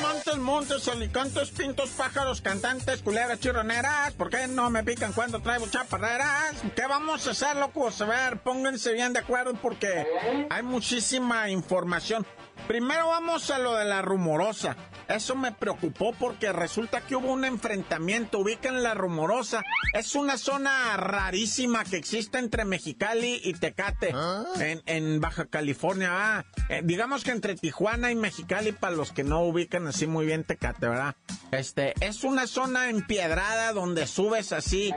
Montes, 0.00 0.36
montes, 0.36 0.88
alicantes, 0.88 1.50
pintos, 1.50 1.90
pájaros, 1.90 2.40
cantantes, 2.40 3.02
culebras, 3.02 3.40
chirroneras. 3.40 4.12
¿Por 4.12 4.30
qué 4.30 4.46
no 4.46 4.70
me 4.70 4.84
pican 4.84 5.12
cuando 5.12 5.40
traigo 5.40 5.66
chaparreras? 5.66 6.54
¿Qué 6.76 6.86
vamos 6.86 7.26
a 7.26 7.32
hacer, 7.32 7.56
locos? 7.56 8.00
A 8.00 8.04
ver, 8.04 8.38
pónganse 8.42 8.92
bien 8.92 9.12
de 9.12 9.18
acuerdo 9.18 9.54
porque 9.60 10.06
hay 10.48 10.62
muchísima 10.62 11.50
información. 11.50 12.24
Primero 12.68 13.08
vamos 13.08 13.50
a 13.50 13.58
lo 13.58 13.74
de 13.74 13.86
la 13.86 14.02
rumorosa. 14.02 14.76
Eso 15.08 15.34
me 15.34 15.52
preocupó 15.52 16.12
porque 16.18 16.52
resulta 16.52 17.00
que 17.02 17.16
hubo 17.16 17.32
un 17.32 17.44
enfrentamiento. 17.44 18.38
Ubican 18.38 18.82
la 18.82 18.94
rumorosa. 18.94 19.62
Es 19.92 20.14
una 20.14 20.38
zona 20.38 20.96
rarísima 20.96 21.84
que 21.84 21.96
existe 21.96 22.38
entre 22.38 22.64
Mexicali 22.64 23.40
y 23.42 23.54
Tecate, 23.54 24.14
en, 24.58 24.82
en 24.86 25.20
Baja 25.20 25.46
California. 25.46 26.10
Ah, 26.12 26.44
eh, 26.68 26.80
digamos 26.84 27.24
que 27.24 27.30
entre 27.30 27.54
Tijuana 27.54 28.10
y 28.10 28.14
Mexicali, 28.14 28.72
para 28.72 28.96
los 28.96 29.12
que 29.12 29.24
no 29.24 29.42
ubican 29.42 29.86
así 29.86 30.06
muy 30.06 30.26
bien 30.26 30.44
Tecate, 30.44 30.88
¿verdad? 30.88 31.16
Este, 31.52 31.94
es 32.00 32.24
una 32.24 32.46
zona 32.46 32.90
empiedrada 32.90 33.72
donde 33.72 34.06
subes 34.06 34.52
así, 34.52 34.92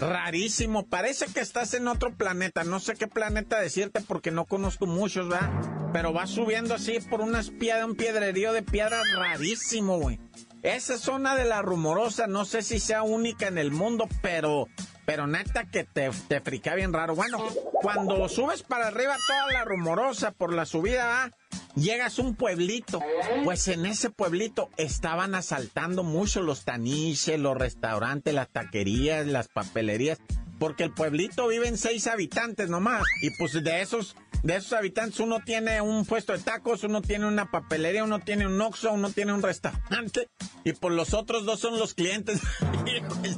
rarísimo. 0.00 0.86
Parece 0.86 1.26
que 1.26 1.40
estás 1.40 1.74
en 1.74 1.88
otro 1.88 2.12
planeta. 2.12 2.64
No 2.64 2.80
sé 2.80 2.94
qué 2.94 3.06
planeta 3.06 3.60
decirte 3.60 4.00
porque 4.00 4.30
no 4.30 4.44
conozco 4.44 4.86
muchos, 4.86 5.28
¿verdad? 5.28 5.50
Pero 5.92 6.12
vas 6.12 6.30
subiendo 6.30 6.74
así 6.74 6.98
por 7.10 7.20
unas 7.20 7.50
piedras, 7.50 7.86
un 7.86 7.96
piedrerío 7.96 8.52
de 8.52 8.62
piedra 8.62 9.00
güey. 9.98 10.18
Esa 10.62 10.96
zona 10.96 11.34
de 11.34 11.44
la 11.44 11.60
rumorosa, 11.60 12.28
no 12.28 12.44
sé 12.44 12.62
si 12.62 12.78
sea 12.78 13.02
única 13.02 13.48
en 13.48 13.58
el 13.58 13.72
mundo, 13.72 14.08
pero, 14.22 14.68
pero 15.04 15.26
neta 15.26 15.64
que 15.64 15.82
te, 15.82 16.10
te 16.28 16.40
bien 16.76 16.92
raro. 16.92 17.16
Bueno, 17.16 17.38
cuando 17.82 18.28
subes 18.28 18.62
para 18.62 18.86
arriba 18.86 19.16
toda 19.26 19.52
la 19.52 19.64
rumorosa 19.64 20.30
por 20.30 20.52
la 20.52 20.64
subida, 20.64 21.32
llegas 21.74 22.18
a 22.18 22.22
un 22.22 22.36
pueblito. 22.36 23.00
Pues 23.44 23.66
en 23.68 23.86
ese 23.86 24.10
pueblito 24.10 24.70
estaban 24.76 25.34
asaltando 25.34 26.04
mucho 26.04 26.42
los 26.42 26.64
taniches, 26.64 27.40
los 27.40 27.56
restaurantes, 27.56 28.32
las 28.32 28.48
taquerías, 28.48 29.26
las 29.26 29.48
papelerías. 29.48 30.18
Porque 30.58 30.84
el 30.84 30.92
pueblito 30.92 31.48
viven 31.48 31.76
seis 31.76 32.06
habitantes 32.06 32.70
nomás. 32.70 33.02
Y 33.20 33.30
pues 33.36 33.52
de 33.52 33.82
esos, 33.82 34.14
de 34.42 34.56
esos 34.56 34.72
habitantes 34.72 35.20
uno 35.20 35.40
tiene 35.44 35.80
un 35.80 36.04
puesto 36.04 36.32
de 36.32 36.40
tacos, 36.40 36.84
uno 36.84 37.02
tiene 37.02 37.26
una 37.26 37.50
papelería, 37.50 38.04
uno 38.04 38.20
tiene 38.20 38.46
un 38.46 38.60
Oxxo, 38.60 38.92
uno 38.92 39.10
tiene 39.10 39.32
un 39.32 39.42
restaurante. 39.42 40.28
Y 40.64 40.72
pues 40.72 40.94
los 40.94 41.14
otros 41.14 41.44
dos 41.44 41.60
son 41.60 41.78
los 41.78 41.94
clientes. 41.94 42.40
Güey. 42.82 43.36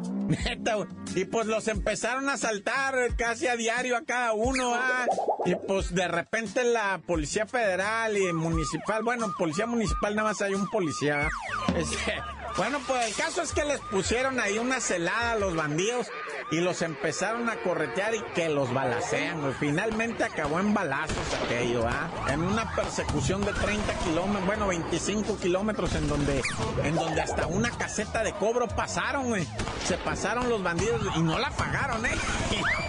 Y 1.15 1.27
pues 1.27 1.47
los 1.47 1.69
empezaron 1.69 2.29
a 2.29 2.35
asaltar 2.35 3.15
casi 3.17 3.47
a 3.47 3.57
diario 3.57 3.97
a 3.97 4.05
cada 4.05 4.33
uno. 4.33 4.75
ah. 4.75 5.07
Y 5.45 5.55
pues 5.55 5.95
de 5.95 6.09
repente 6.09 6.65
la 6.65 7.01
policía 7.07 7.47
federal 7.47 8.17
y 8.17 8.33
municipal, 8.33 9.03
bueno, 9.03 9.33
policía 9.39 9.67
municipal 9.67 10.17
nada 10.17 10.31
más 10.31 10.43
hay 10.43 10.55
un 10.55 10.69
policía. 10.69 11.29
Este, 11.75 12.15
bueno, 12.57 12.79
pues 12.87 13.09
el 13.09 13.15
caso 13.15 13.43
es 13.43 13.53
que 13.53 13.65
les 13.65 13.81
pusieron 13.81 14.39
ahí 14.39 14.59
una 14.59 14.81
celada 14.81 15.33
a 15.33 15.37
los 15.37 15.57
bandidos 15.57 16.07
y 16.51 16.61
los 16.61 16.83
empezaron 16.83 17.49
a 17.49 17.57
corretear 17.57 18.15
y 18.15 18.21
que 18.35 18.49
los 18.49 18.73
balacean, 18.73 19.41
güey. 19.41 19.55
Finalmente 19.55 20.25
acabó 20.25 20.61
en 20.61 20.75
balazos 20.75 21.17
aquello, 21.45 21.87
¿ah? 21.87 22.11
En 22.29 22.43
una 22.43 22.75
persecución 22.75 23.45
de 23.45 23.53
30 23.53 23.95
kilómetros, 24.01 24.47
bueno, 24.47 24.67
25 24.69 25.39
kilómetros 25.39 25.95
en 25.95 26.09
donde, 26.09 26.43
en 26.83 26.95
donde 26.95 27.21
hasta 27.21 27.47
una 27.47 27.71
caseta 27.71 28.23
de 28.23 28.33
cobro 28.33 28.69
pasaron, 28.69 29.29
güey. 29.29 29.47
Se 29.85 29.97
pasaron 29.99 30.49
los 30.49 30.63
bandidos 30.63 31.01
y 31.17 31.23
no 31.23 31.39
la 31.39 31.51
pagaron, 31.51 32.05
¿eh? 32.07 32.11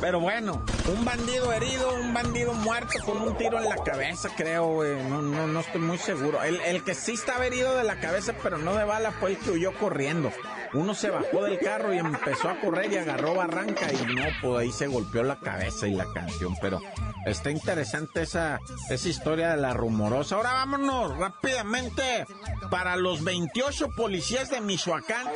Pero 0.00 0.20
bueno, 0.20 0.62
un 0.94 1.04
bandido 1.04 1.52
herido, 1.52 1.94
un 1.94 2.12
bandido 2.12 2.52
muerto 2.54 2.98
con 3.04 3.20
un 3.22 3.36
tiro 3.36 3.58
en 3.58 3.68
la 3.68 3.76
cabeza, 3.76 4.28
creo, 4.36 4.66
güey. 4.66 5.02
No, 5.04 5.22
no, 5.22 5.46
no 5.46 5.60
estoy 5.60 5.80
muy 5.80 5.98
seguro. 5.98 6.42
El, 6.42 6.60
el 6.60 6.84
que 6.84 6.94
sí 6.94 7.12
estaba 7.12 7.46
herido 7.46 7.76
de 7.76 7.84
la 7.84 7.98
cabeza, 8.00 8.34
pero 8.42 8.58
no 8.58 8.74
de 8.74 8.84
bala, 8.84 9.12
fue 9.12 9.30
el 9.32 9.38
que 9.38 9.50
huyó 9.50 9.72
corriendo. 9.78 10.30
Uno 10.74 10.94
se 10.94 11.10
bajó 11.10 11.44
del 11.44 11.58
carro 11.58 11.94
y 11.94 11.98
empezó 11.98 12.50
a 12.50 12.60
correr 12.60 12.92
y 12.92 12.96
agarró 12.96 13.34
barranca 13.34 13.86
y 13.92 14.14
no, 14.14 14.24
pues 14.42 14.60
ahí 14.60 14.72
se 14.72 14.86
golpeó 14.86 15.22
la 15.22 15.38
cabeza 15.38 15.86
y 15.86 15.94
la 15.94 16.06
canción, 16.12 16.54
pero 16.60 16.80
está 17.24 17.50
interesante 17.50 18.22
esa, 18.22 18.58
esa 18.90 19.08
historia 19.08 19.50
de 19.50 19.56
la 19.56 19.72
rumorosa. 19.72 20.36
Ahora 20.36 20.52
vámonos 20.52 21.16
rápidamente 21.16 22.26
para 22.70 22.96
los 22.96 23.24
28 23.24 23.90
policías 23.96 24.50
de 24.50 24.60
Michoacán. 24.60 25.26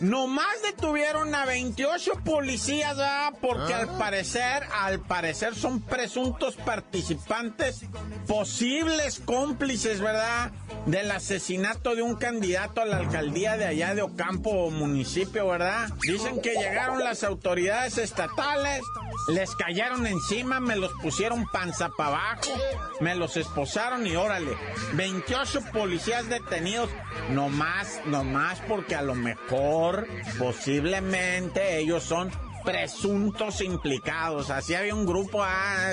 Nomás 0.00 0.62
detuvieron 0.62 1.34
a 1.34 1.44
28 1.44 2.12
policías, 2.24 2.96
¿verdad? 2.96 3.34
Porque 3.40 3.74
al 3.74 3.88
parecer, 3.98 4.64
al 4.72 5.00
parecer 5.00 5.54
son 5.54 5.80
presuntos 5.80 6.56
participantes, 6.56 7.84
posibles 8.26 9.20
cómplices, 9.24 10.00
¿verdad? 10.00 10.52
Del 10.86 11.10
asesinato 11.10 11.94
de 11.94 12.02
un 12.02 12.16
candidato 12.16 12.80
a 12.80 12.84
la 12.84 12.98
alcaldía 12.98 13.56
de 13.56 13.66
allá 13.66 13.94
de 13.94 14.02
Ocampo, 14.02 14.70
municipio, 14.70 15.48
¿verdad? 15.48 15.88
Dicen 16.06 16.40
que 16.40 16.54
llegaron 16.54 17.02
las 17.02 17.24
autoridades 17.24 17.98
estatales, 17.98 18.82
les 19.28 19.54
cayeron 19.56 20.06
encima, 20.06 20.60
me 20.60 20.76
los 20.76 20.92
pusieron 21.02 21.46
panza 21.46 21.90
para 21.96 22.10
abajo, 22.10 22.52
me 23.00 23.14
los 23.14 23.36
esposaron 23.36 24.06
y 24.06 24.16
órale, 24.16 24.56
28 24.94 25.60
policías 25.72 26.28
detenidos, 26.28 26.90
no 27.30 27.48
más, 27.48 28.00
no 28.06 28.24
más 28.24 28.60
porque 28.68 28.94
a 28.94 29.02
lo 29.02 29.14
mejor, 29.14 30.06
posiblemente 30.38 31.78
ellos 31.78 32.04
son 32.04 32.30
presuntos 32.66 33.60
implicados. 33.60 34.50
Así 34.50 34.74
había 34.74 34.94
un 34.94 35.06
grupo 35.06 35.42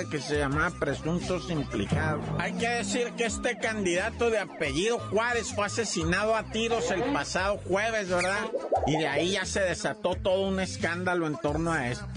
que 0.09 0.19
se 0.19 0.39
llamaba 0.39 0.71
presuntos 0.71 1.49
implicados. 1.49 2.25
Hay 2.39 2.53
que 2.53 2.67
decir 2.67 3.13
que 3.13 3.25
este 3.25 3.57
candidato 3.59 4.29
de 4.31 4.39
apellido 4.39 4.97
Juárez 4.97 5.53
fue 5.53 5.67
asesinado 5.67 6.35
a 6.35 6.43
tiros 6.51 6.89
el 6.91 7.03
pasado 7.13 7.59
jueves, 7.67 8.09
¿verdad? 8.09 8.49
Y 8.87 8.97
de 8.97 9.07
ahí 9.07 9.31
ya 9.33 9.45
se 9.45 9.61
desató 9.61 10.15
todo 10.15 10.47
un 10.47 10.59
escándalo 10.59 11.27
en 11.27 11.37
torno 11.37 11.71
a 11.71 11.89
esto. 11.89 12.07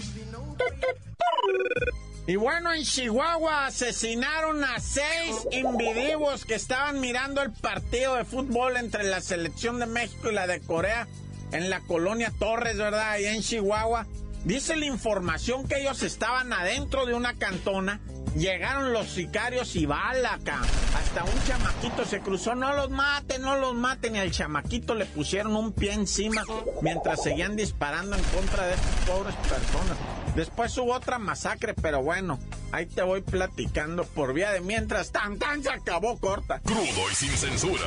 Y 2.25 2.35
bueno, 2.35 2.73
en 2.73 2.83
Chihuahua 2.83 3.67
asesinaron 3.67 4.61
a 4.63 4.79
seis 4.79 5.47
individuos 5.51 6.43
que 6.43 6.55
estaban 6.55 6.99
mirando 6.99 7.41
el 7.41 7.53
partido 7.53 8.15
de 8.15 8.25
fútbol 8.25 8.75
entre 8.75 9.03
la 9.03 9.21
selección 9.21 9.79
de 9.79 9.85
México 9.85 10.29
y 10.29 10.33
la 10.33 10.47
de 10.47 10.59
Corea 10.59 11.07
en 11.51 11.69
la 11.69 11.79
colonia 11.81 12.33
Torres, 12.37 12.77
¿verdad? 12.77 13.11
Ahí 13.11 13.25
en 13.25 13.41
Chihuahua. 13.41 14.05
Dice 14.45 14.75
la 14.75 14.85
información 14.85 15.67
que 15.67 15.81
ellos 15.81 16.03
estaban 16.03 16.53
adentro 16.53 17.05
de 17.05 17.13
una 17.13 17.33
cantona. 17.33 17.99
Llegaron 18.35 18.93
los 18.93 19.07
sicarios 19.07 19.75
y 19.75 19.85
bala 19.85 20.35
acá. 20.35 20.61
Hasta 20.95 21.23
un 21.23 21.43
chamaquito 21.47 22.05
se 22.05 22.19
cruzó. 22.19 22.55
No 22.55 22.73
los 22.73 22.89
maten, 22.89 23.41
no 23.41 23.57
los 23.57 23.73
maten. 23.73 24.15
Y 24.15 24.19
al 24.19 24.31
chamaquito 24.31 24.93
le 24.93 25.05
pusieron 25.05 25.55
un 25.55 25.73
pie 25.73 25.93
encima 25.93 26.43
mientras 26.81 27.23
seguían 27.23 27.55
disparando 27.55 28.15
en 28.15 28.23
contra 28.23 28.67
de 28.67 28.75
estas 28.75 28.95
pobres 29.07 29.35
personas. 29.35 29.97
Después 30.35 30.77
hubo 30.77 30.93
otra 30.93 31.17
masacre, 31.17 31.73
pero 31.73 32.03
bueno, 32.03 32.39
ahí 32.71 32.85
te 32.85 33.01
voy 33.01 33.21
platicando 33.21 34.05
por 34.05 34.33
vía 34.33 34.51
de 34.51 34.61
mientras. 34.61 35.11
Tan 35.11 35.39
tan 35.39 35.63
se 35.63 35.71
acabó 35.71 36.19
corta. 36.19 36.59
Crudo 36.59 37.11
y 37.11 37.15
sin 37.15 37.31
censura. 37.31 37.83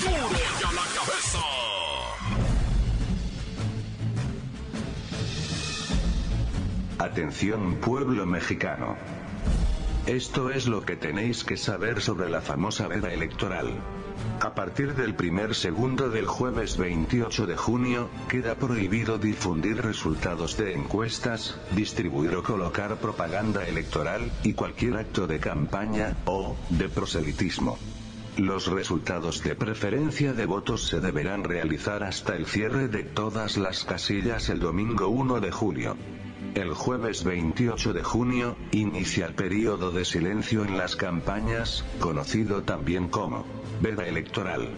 Duro 0.00 0.12
y 0.12 0.64
a 0.64 0.72
la 0.72 0.82
cabeza. 0.94 1.69
Atención 7.00 7.76
pueblo 7.76 8.26
mexicano. 8.26 8.94
Esto 10.04 10.50
es 10.50 10.66
lo 10.66 10.82
que 10.82 10.96
tenéis 10.96 11.44
que 11.44 11.56
saber 11.56 12.02
sobre 12.02 12.28
la 12.28 12.42
famosa 12.42 12.88
veda 12.88 13.10
electoral. 13.10 13.72
A 14.42 14.54
partir 14.54 14.94
del 14.94 15.14
primer 15.14 15.54
segundo 15.54 16.10
del 16.10 16.26
jueves 16.26 16.76
28 16.76 17.46
de 17.46 17.56
junio, 17.56 18.10
queda 18.28 18.54
prohibido 18.56 19.16
difundir 19.16 19.80
resultados 19.80 20.58
de 20.58 20.74
encuestas, 20.74 21.58
distribuir 21.74 22.36
o 22.36 22.42
colocar 22.42 22.94
propaganda 22.96 23.66
electoral, 23.66 24.30
y 24.42 24.52
cualquier 24.52 24.98
acto 24.98 25.26
de 25.26 25.40
campaña, 25.40 26.18
o, 26.26 26.54
de 26.68 26.90
proselitismo. 26.90 27.78
Los 28.36 28.66
resultados 28.66 29.42
de 29.42 29.54
preferencia 29.54 30.34
de 30.34 30.44
votos 30.44 30.86
se 30.86 31.00
deberán 31.00 31.44
realizar 31.44 32.04
hasta 32.04 32.36
el 32.36 32.44
cierre 32.44 32.88
de 32.88 33.04
todas 33.04 33.56
las 33.56 33.84
casillas 33.84 34.50
el 34.50 34.60
domingo 34.60 35.08
1 35.08 35.40
de 35.40 35.50
julio. 35.50 35.96
El 36.54 36.74
jueves 36.74 37.24
28 37.24 37.92
de 37.92 38.02
junio, 38.02 38.56
inicia 38.72 39.26
el 39.26 39.34
periodo 39.34 39.90
de 39.90 40.04
silencio 40.04 40.64
en 40.64 40.76
las 40.76 40.96
campañas, 40.96 41.84
conocido 42.00 42.62
también 42.62 43.08
como 43.08 43.44
veda 43.80 44.06
electoral. 44.06 44.68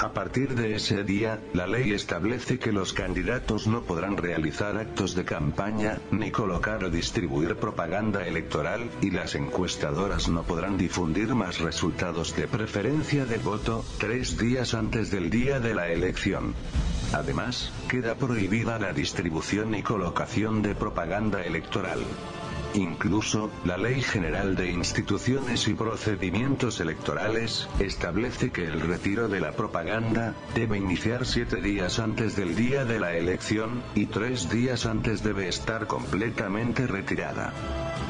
A 0.00 0.12
partir 0.12 0.56
de 0.56 0.74
ese 0.74 1.04
día, 1.04 1.40
la 1.52 1.68
ley 1.68 1.92
establece 1.92 2.58
que 2.58 2.72
los 2.72 2.92
candidatos 2.92 3.68
no 3.68 3.82
podrán 3.82 4.16
realizar 4.16 4.76
actos 4.76 5.14
de 5.14 5.24
campaña, 5.24 5.98
ni 6.10 6.32
colocar 6.32 6.82
o 6.82 6.90
distribuir 6.90 7.54
propaganda 7.56 8.26
electoral, 8.26 8.90
y 9.00 9.12
las 9.12 9.36
encuestadoras 9.36 10.28
no 10.28 10.42
podrán 10.42 10.76
difundir 10.76 11.34
más 11.36 11.60
resultados 11.60 12.34
de 12.34 12.48
preferencia 12.48 13.24
de 13.24 13.38
voto, 13.38 13.84
tres 13.98 14.36
días 14.36 14.74
antes 14.74 15.12
del 15.12 15.30
día 15.30 15.60
de 15.60 15.74
la 15.74 15.88
elección. 15.88 16.54
Además, 17.14 17.70
queda 17.88 18.16
prohibida 18.16 18.76
la 18.80 18.92
distribución 18.92 19.72
y 19.76 19.84
colocación 19.84 20.62
de 20.62 20.74
propaganda 20.74 21.44
electoral. 21.44 22.00
Incluso, 22.74 23.52
la 23.64 23.78
Ley 23.78 24.02
General 24.02 24.56
de 24.56 24.72
Instituciones 24.72 25.68
y 25.68 25.74
Procedimientos 25.74 26.80
Electorales, 26.80 27.68
establece 27.78 28.50
que 28.50 28.64
el 28.64 28.80
retiro 28.80 29.28
de 29.28 29.38
la 29.38 29.52
propaganda, 29.52 30.34
debe 30.56 30.78
iniciar 30.78 31.24
siete 31.24 31.60
días 31.60 32.00
antes 32.00 32.34
del 32.34 32.56
día 32.56 32.84
de 32.84 32.98
la 32.98 33.16
elección, 33.16 33.84
y 33.94 34.06
tres 34.06 34.50
días 34.50 34.84
antes 34.84 35.22
debe 35.22 35.46
estar 35.46 35.86
completamente 35.86 36.88
retirada. 36.88 37.52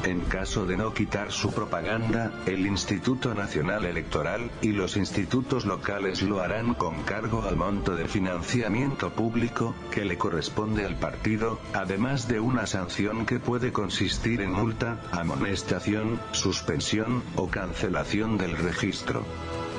En 0.03 0.21
caso 0.21 0.65
de 0.65 0.77
no 0.77 0.93
quitar 0.93 1.31
su 1.31 1.51
propaganda, 1.51 2.31
el 2.45 2.65
Instituto 2.65 3.33
Nacional 3.33 3.85
Electoral, 3.85 4.51
y 4.61 4.69
los 4.71 4.97
institutos 4.97 5.65
locales 5.65 6.21
lo 6.21 6.41
harán 6.41 6.73
con 6.73 7.03
cargo 7.03 7.43
al 7.43 7.55
monto 7.55 7.95
de 7.95 8.07
financiamiento 8.07 9.09
público, 9.11 9.75
que 9.91 10.05
le 10.05 10.17
corresponde 10.17 10.85
al 10.85 10.95
partido, 10.97 11.59
además 11.73 12.27
de 12.27 12.39
una 12.39 12.67
sanción 12.67 13.25
que 13.25 13.39
puede 13.39 13.71
consistir 13.71 14.41
en 14.41 14.51
multa, 14.51 15.01
amonestación, 15.11 16.19
suspensión, 16.31 17.23
o 17.35 17.47
cancelación 17.49 18.37
del 18.37 18.57
registro. 18.57 19.25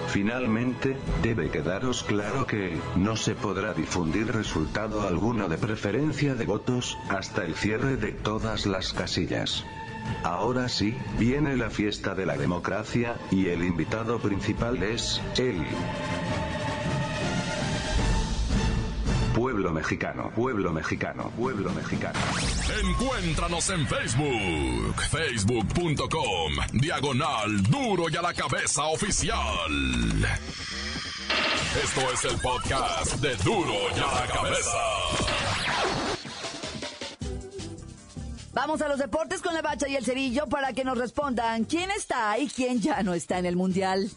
Finalmente, 0.08 0.96
debe 1.22 1.50
quedaros 1.50 2.02
claro 2.04 2.46
que, 2.46 2.78
no 2.96 3.16
se 3.16 3.34
podrá 3.34 3.75
difundir 3.75 4.32
resultado 4.32 5.06
alguno 5.06 5.48
de 5.48 5.58
preferencia 5.58 6.34
de 6.34 6.46
votos, 6.46 6.96
hasta 7.08 7.44
el 7.44 7.54
cierre 7.54 7.96
de 7.96 8.12
todas 8.12 8.66
las 8.66 8.92
casillas. 8.92 9.64
Ahora 10.22 10.68
sí, 10.68 10.96
viene 11.18 11.56
la 11.56 11.70
fiesta 11.70 12.14
de 12.14 12.26
la 12.26 12.36
democracia, 12.36 13.16
y 13.30 13.48
el 13.48 13.64
invitado 13.64 14.18
principal 14.18 14.82
es, 14.82 15.20
él. 15.36 15.64
Pueblo 19.34 19.70
mexicano, 19.70 20.30
pueblo 20.34 20.72
mexicano, 20.72 21.30
pueblo 21.36 21.70
mexicano. 21.72 22.18
Encuéntranos 22.82 23.68
en 23.70 23.86
Facebook, 23.86 25.02
facebook.com, 25.10 26.52
diagonal 26.72 27.62
duro 27.64 28.08
y 28.10 28.16
a 28.16 28.22
la 28.22 28.32
cabeza 28.32 28.84
oficial. 28.86 29.36
Esto 31.84 32.00
es 32.12 32.25
el 32.25 32.40
podcast 32.40 33.16
de 33.16 33.36
duro 33.36 33.75
y 33.94 34.00
a 34.00 34.20
la 34.20 34.26
cabeza. 34.26 35.25
Vamos 38.56 38.80
a 38.80 38.88
los 38.88 38.98
deportes 38.98 39.42
con 39.42 39.52
la 39.52 39.60
bacha 39.60 39.86
y 39.86 39.96
el 39.96 40.04
cerillo 40.06 40.46
para 40.46 40.72
que 40.72 40.82
nos 40.82 40.96
respondan 40.96 41.64
quién 41.64 41.90
está 41.90 42.38
y 42.38 42.48
quién 42.48 42.80
ya 42.80 43.02
no 43.02 43.12
está 43.12 43.38
en 43.38 43.44
el 43.44 43.54
mundial. 43.54 44.08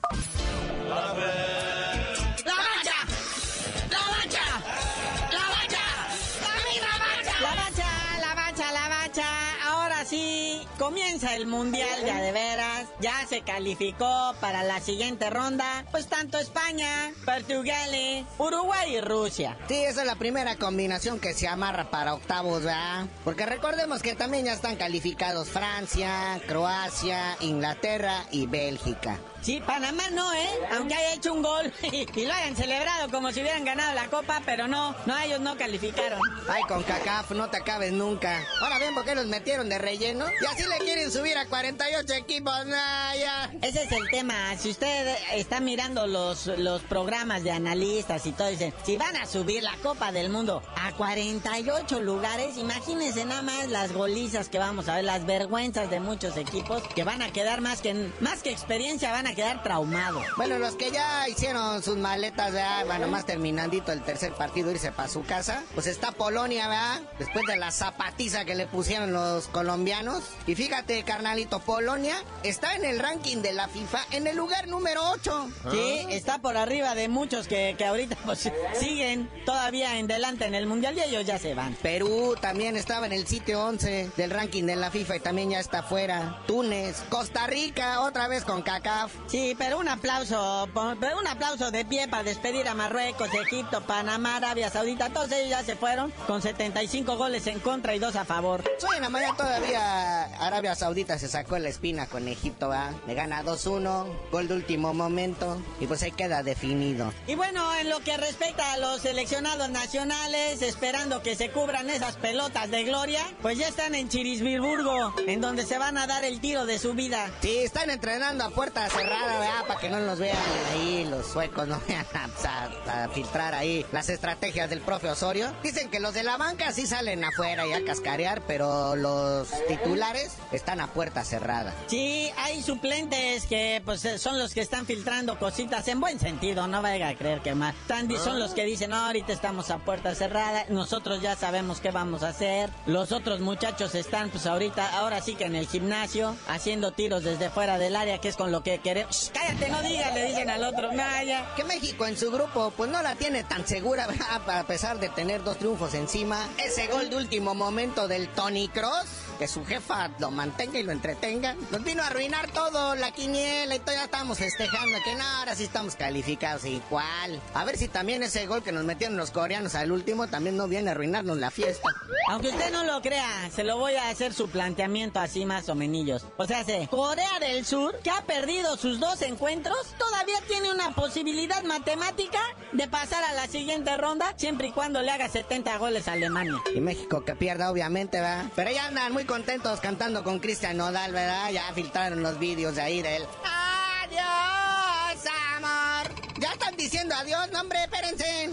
Comienza 10.90 11.36
el 11.36 11.46
mundial 11.46 12.04
ya 12.04 12.20
de 12.20 12.32
veras, 12.32 12.88
ya 13.00 13.24
se 13.28 13.42
calificó 13.42 14.34
para 14.42 14.64
la 14.64 14.80
siguiente 14.80 15.30
ronda, 15.30 15.86
pues 15.92 16.08
tanto 16.08 16.40
España, 16.40 17.12
Portugal, 17.25 18.25
Uruguay 18.40 18.96
y 18.96 19.00
Rusia. 19.00 19.56
Sí, 19.68 19.75
esa 19.75 20.02
es 20.02 20.08
la 20.08 20.16
primera 20.16 20.56
combinación 20.56 21.20
que 21.20 21.36
se 21.36 21.48
amarra 21.48 21.92
para 21.92 22.16
octavos, 22.16 22.64
¿verdad? 22.64 23.06
Porque 23.24 23.46
recordemos 23.46 24.02
que 24.02 24.16
también 24.16 24.46
ya 24.46 24.54
están 24.54 24.78
calificados 24.78 25.50
Francia, 25.50 26.42
Croacia, 26.48 27.38
Inglaterra 27.40 28.25
y 28.32 28.48
Bélgica. 28.48 29.20
Sí, 29.42 29.62
Panamá 29.66 30.04
no, 30.12 30.34
¿eh? 30.34 30.50
Aunque 30.74 30.96
haya 30.96 31.14
hecho 31.14 31.34
un 31.34 31.42
gol 31.42 31.72
y, 31.92 32.25
lo 32.25 32.34
hayan 32.34 32.56
celebrado 32.56 33.10
como 33.10 33.32
si 33.32 33.40
hubieran 33.40 33.64
ganado 33.64 33.94
la 33.94 34.08
copa, 34.08 34.42
pero 34.46 34.68
no, 34.68 34.96
no, 35.06 35.18
ellos 35.20 35.40
no 35.40 35.58
calificaron. 35.58 36.20
Ay, 36.50 36.62
con 36.64 36.84
CACAF 36.84 37.32
no 37.32 37.50
te 37.50 37.58
acabes 37.58 37.94
nunca. 37.94 38.44
Ahora 38.62 38.80
ven 38.80 38.94
por 38.94 39.06
qué 39.06 39.16
los 39.16 39.28
metieron 39.28 39.70
de 39.70 39.78
relleno. 39.78 40.25
Y 40.42 40.46
así 40.46 40.64
le 40.68 40.78
quieren 40.80 41.12
subir 41.12 41.38
a 41.38 41.46
48 41.48 42.14
equipos, 42.14 42.66
nah, 42.66 43.16
ya. 43.16 43.52
Ese 43.62 43.84
es 43.84 43.92
el 43.92 44.10
tema. 44.10 44.58
Si 44.58 44.70
usted 44.70 45.16
está 45.34 45.60
mirando 45.60 46.06
los, 46.06 46.48
los 46.48 46.82
programas 46.84 47.44
de 47.44 47.52
analistas 47.52 48.25
y 48.25 48.32
todo, 48.34 48.50
dicen, 48.50 48.74
si 48.84 48.98
van 48.98 49.16
a 49.16 49.25
subir 49.25 49.64
la 49.64 49.75
Copa 49.78 50.12
del 50.12 50.30
Mundo 50.30 50.62
a 50.75 50.92
48 50.94 52.02
lugares, 52.02 52.58
imagínense 52.58 53.25
nada 53.25 53.42
más 53.42 53.70
las 53.70 53.94
golizas 53.94 54.50
que 54.50 54.60
vamos 54.60 54.90
a 54.90 54.96
ver, 54.96 55.06
las 55.06 55.25
vergüenzas 55.25 55.90
de 55.90 56.00
muchos 56.00 56.36
equipos 56.38 56.84
que 56.94 57.04
van 57.04 57.22
a 57.22 57.32
quedar 57.32 57.62
más 57.62 57.82
que, 57.82 58.12
más 58.20 58.44
que 58.44 58.52
experiencia, 58.52 59.12
van 59.12 59.28
a 59.28 59.28
quedar 59.35 59.63
traumados. 59.63 60.24
Bueno, 60.37 60.59
los 60.59 60.75
que 60.75 60.92
ya 60.92 61.27
hicieron 61.27 61.81
sus 61.83 61.98
maletas, 61.98 62.53
ya, 62.53 62.83
bueno, 62.85 63.07
más 63.07 63.25
terminandito 63.25 63.92
el 63.92 64.01
tercer 64.01 64.33
partido, 64.33 64.72
irse 64.72 64.92
para 64.92 65.09
su 65.09 65.24
casa, 65.24 65.63
pues 65.74 65.87
está 65.87 66.11
Polonia, 66.11 66.68
¿verdad? 66.68 67.01
Después 67.18 67.46
de 67.46 67.57
la 67.57 67.72
zapatiza 67.72 68.46
que 68.46 68.55
le 68.55 68.68
pusieron 68.68 69.13
los 69.13 69.48
colombianos. 69.48 70.24
Y 70.48 70.55
fíjate, 70.55 71.03
carnalito, 71.03 71.59
Polonia 71.59 72.15
está 72.44 72.75
en 72.75 72.85
el 72.85 73.00
ranking 73.00 73.37
de 73.37 73.53
la 73.53 73.68
FIFA 73.68 74.00
en 74.11 74.27
el 74.27 74.37
lugar 74.37 74.68
número 74.68 75.01
8. 75.11 75.50
Sí, 75.72 76.05
está 76.09 76.39
por 76.39 76.57
arriba 76.57 76.96
de 76.96 77.07
muchos 77.07 77.48
que, 77.48 77.75
que 77.77 77.85
ahorita 77.85 78.18
pues, 78.25 78.51
siguen 78.79 79.29
todavía 79.46 79.98
en 79.98 80.07
delante 80.07 80.46
en 80.46 80.55
el 80.55 80.68
Mundial 80.68 80.98
y 80.98 81.01
ellos 81.01 81.25
ya 81.25 81.37
se 81.37 81.53
van. 81.53 81.75
Perú 81.75 82.35
también 82.39 82.75
estaba 82.75 83.05
en 83.05 83.13
el 83.13 83.27
sitio 83.27 83.63
11 83.63 84.11
del 84.15 84.29
ranking 84.29 84.63
de 84.63 84.75
la 84.75 84.92
FIFA 84.92 85.15
y 85.18 85.20
también 85.20 85.50
ya 85.51 85.59
está 85.59 85.83
fuera. 85.83 86.42
Túnez, 86.48 87.03
Costa 87.09 87.48
Rica, 87.48 88.01
otra 88.01 88.27
vez 88.27 88.44
con 88.44 88.61
CACAF. 88.61 89.11
Sí, 89.27 89.55
pero 89.58 89.77
un 89.79 89.88
aplauso, 89.88 90.68
un 90.74 91.27
aplauso 91.27 91.72
de 91.72 91.86
pie 91.86 92.08
para 92.08 92.24
despedir 92.24 92.68
a 92.68 92.74
Marruecos, 92.74 93.29
Egipto, 93.34 93.82
Panamá, 93.82 94.38
Arabia 94.38 94.70
Saudita. 94.70 95.10
Todos 95.10 95.32
ellos 95.32 95.50
ya 95.50 95.64
se 95.64 95.75
fueron 95.75 96.12
con 96.27 96.42
75 96.42 97.18
goles 97.18 97.46
en 97.48 97.60
contra 97.60 97.96
y 97.96 98.00
dos 98.00 98.16
a 98.16 98.25
favor. 98.25 98.64
Soy 98.79 98.98
en 98.98 99.03
la 99.03 99.10
mañana 99.10 99.36
todavía 99.36 100.24
Arabia 100.40 100.75
Saudita 100.75 101.18
se 101.20 101.27
sacó 101.27 101.58
la 101.60 101.70
espina 101.70 102.08
con 102.08 102.27
Egipto, 102.27 102.70
¿va? 102.70 102.92
Le 103.08 103.14
gana 103.14 103.44
2-1, 103.44 104.08
gol 104.32 104.48
de 104.48 104.55
último 104.55 104.94
momento 104.94 105.62
y 105.79 105.88
pues 105.88 106.01
ahí 106.03 106.12
queda 106.12 106.44
definido. 106.44 107.14
Y 107.27 107.36
bueno, 107.36 107.75
en 107.75 107.90
lo 107.90 108.00
que 108.00 108.18
respecta 108.18 108.74
a 108.74 108.77
los 108.77 109.01
seleccionados 109.01 109.70
nacionales, 109.70 110.62
esperando 110.62 111.22
que 111.22 111.36
se 111.36 111.51
cubran 111.51 111.90
esas 111.90 112.16
pelotas 112.18 112.72
de 112.72 112.84
gloria, 112.84 113.22
pues 113.42 113.58
ya 113.58 113.68
están 113.68 113.96
en 113.96 114.10
Chirisburgo, 114.10 115.14
en 115.27 115.42
donde 115.42 115.66
se 115.66 115.77
van 115.77 115.98
a 115.98 116.08
dar 116.08 116.24
el 116.25 116.40
tiro 116.40 116.66
de 116.66 116.79
su 116.79 116.94
vida. 116.94 117.29
Sí, 117.42 117.58
están 117.60 117.90
entrenando 117.90 118.44
a 118.44 118.50
puerta 118.50 118.88
cerrada 119.09 119.63
para 119.67 119.79
que 119.79 119.89
no 119.89 120.00
nos 120.00 120.19
vean 120.19 120.37
ahí 120.72 121.05
los 121.09 121.25
suecos, 121.25 121.67
no 121.67 121.79
vean 121.87 122.05
a, 122.13 123.07
filtrar 123.09 123.55
ahí 123.55 123.85
las 123.91 124.09
estrategias 124.09 124.69
del 124.69 124.81
profe 124.81 125.09
Osorio. 125.09 125.51
Dicen 125.63 125.89
que 125.89 126.00
los 126.00 126.13
de 126.13 126.24
la 126.24 126.37
banca 126.37 126.72
sí 126.72 126.85
salen 126.85 127.24
afuera 127.24 127.65
y 127.65 127.74
a 127.74 127.83
cascarear, 127.83 128.41
pero 128.45 128.95
los 128.95 129.50
titulares 129.67 130.33
están 130.51 130.79
a 130.79 130.87
puerta 130.87 131.24
cerrada. 131.24 131.74
Sí, 131.87 132.31
hay 132.37 132.61
suplentes 132.61 133.45
que 133.45 133.81
pues 133.83 134.07
son 134.17 134.37
los 134.37 134.53
que 134.53 134.61
están 134.61 134.85
filtrando 134.85 135.39
cositas 135.39 135.87
en 135.87 136.00
buen 136.00 136.19
sentido, 136.19 136.67
no 136.67 136.81
vaya 136.81 137.09
a 137.09 137.15
creer 137.15 137.41
que 137.41 137.55
más. 137.55 137.75
Tandy 137.87 138.17
son 138.17 138.39
los 138.39 138.51
que 138.51 138.65
dicen, 138.65 138.91
no, 138.91 138.98
ahorita 138.98 139.33
estamos 139.33 139.72
a 139.72 139.79
puerta 139.79 140.13
cerrada, 140.15 140.65
nosotros 140.69 141.22
ya 141.22 141.35
sabemos 141.35 141.79
qué 141.79 141.91
vamos 141.91 142.24
a 142.24 142.29
hacer. 142.29 142.69
Los 142.85 143.11
otros 143.11 143.39
muchachos 143.39 143.95
están 143.95 144.29
pues 144.29 144.45
ahorita, 144.45 145.00
ahora 145.00 145.22
sí 145.22 145.35
que 145.35 145.45
en 145.45 145.55
el 145.55 145.67
gimnasio, 145.67 146.35
haciendo 146.48 146.91
tiros 146.91 147.24
desde 147.24 147.50
fuera 147.50 147.77
del 147.77 147.95
área, 147.95 148.19
que 148.19 148.29
es 148.29 148.35
con 148.35 148.51
lo 148.51 148.63
que 148.63 148.79
queremos 148.79 148.99
cállate, 149.33 149.70
no 149.70 149.81
digas, 149.81 150.14
le 150.14 150.25
dicen 150.25 150.50
al 150.50 150.64
otro. 150.64 150.92
Naya. 150.92 151.53
Que 151.55 151.64
México 151.64 152.05
en 152.05 152.18
su 152.18 152.31
grupo, 152.31 152.72
pues 152.75 152.90
no 152.90 153.01
la 153.01 153.16
tiene 153.16 153.44
tan 153.44 153.66
segura, 153.68 154.07
a 154.31 154.64
pesar 154.64 155.00
de 155.00 155.09
tener 155.09 155.44
dos 155.44 155.57
triunfos 155.57 155.94
encima. 155.94 156.48
Ese 156.57 156.88
gol 156.88 157.09
de 157.09 157.18
último 157.18 157.55
momento 157.55 158.07
del 158.07 158.29
Tony 158.29 158.68
Cross 158.70 159.28
que 159.40 159.48
su 159.48 159.66
jefa 159.66 160.12
lo 160.20 160.30
mantenga 160.30 160.78
y 160.78 160.84
lo 160.84 160.92
entretenga. 160.92 161.56
Nos 161.72 161.84
vino 161.84 162.04
a 162.04 162.08
arruinar 162.08 162.52
todo, 162.52 162.96
la 162.96 163.12
quiniela 163.12 163.75
y 163.75 163.80
todo, 163.80 163.96
ya 163.96 164.04
estamos 164.04 164.38
festejando 164.38 164.98
que 165.04 165.16
no, 165.16 165.24
ahora 165.24 165.56
sí 165.56 165.64
estamos 165.64 165.96
calificados 165.96 166.66
igual. 166.66 167.42
A 167.54 167.66
ver 167.66 167.78
si 167.78 167.88
también 167.88 168.22
ese 168.22 168.46
gol 168.46 168.62
que 168.62 168.72
nos 168.72 168.84
metieron 168.84 169.18
los 169.18 169.32
coreanos 169.32 169.75
al 169.75 169.92
último 169.92 170.28
también 170.28 170.58
no 170.58 170.68
viene 170.68 170.90
a 170.90 170.92
arruinarnos 170.92 171.38
la 171.38 171.50
fiesta. 171.50 171.90
Aunque 172.30 172.50
usted 172.50 172.72
no 172.72 172.84
lo 172.84 173.02
crea, 173.02 173.50
se 173.50 173.64
lo 173.64 173.78
voy 173.78 173.96
a 173.96 174.10
hacer 174.10 174.34
su 174.34 174.50
planteamiento 174.50 175.20
así 175.20 175.46
más 175.46 175.68
o 175.70 175.75
menos. 175.75 175.90
O 176.38 176.46
sea, 176.46 176.64
se, 176.64 176.88
Corea 176.88 177.40
del 177.40 177.66
Sur, 177.66 177.98
que 178.04 178.12
ha 178.12 178.22
perdido 178.25 178.78
sus 178.78 179.00
dos 179.00 179.22
encuentros, 179.22 179.78
todavía 179.98 180.40
tiene 180.48 180.72
una 180.72 180.92
posibilidad 180.92 181.64
matemática 181.64 182.40
de 182.74 182.88
pasar 182.88 183.24
a 183.24 183.34
la 183.34 183.48
siguiente 183.48 183.96
ronda, 183.98 184.34
siempre 184.36 184.68
y 184.68 184.72
cuando 184.72 185.02
le 185.02 185.10
haga 185.10 185.30
70 185.30 185.78
goles 185.78 186.08
a 186.08 186.14
Alemania. 186.14 186.62
Y 186.75 186.82
México 186.82 187.24
que 187.24 187.36
pierda, 187.36 187.72
obviamente, 187.72 188.20
¿verdad? 188.20 188.46
Pero 188.56 188.72
ya 188.72 188.86
andan 188.86 189.14
muy 189.14 189.25
contentos 189.29 189.79
cantando 189.79 190.24
con 190.24 190.39
Cristian 190.39 190.75
Nodal, 190.75 191.13
¿verdad? 191.13 191.51
Ya 191.51 191.72
filtraron 191.75 192.24
los 192.24 192.39
vídeos 192.39 192.75
de 192.75 192.81
ahí 192.81 193.03
de 193.03 193.18
él. 193.18 193.24
¡Adiós, 193.46 195.33
amor! 195.55 196.11
Ya 196.39 196.51
están 196.53 196.75
diciendo 196.75 197.13
adiós, 197.15 197.48
no, 197.51 197.61
hombre, 197.61 197.77
espérense. 197.83 198.50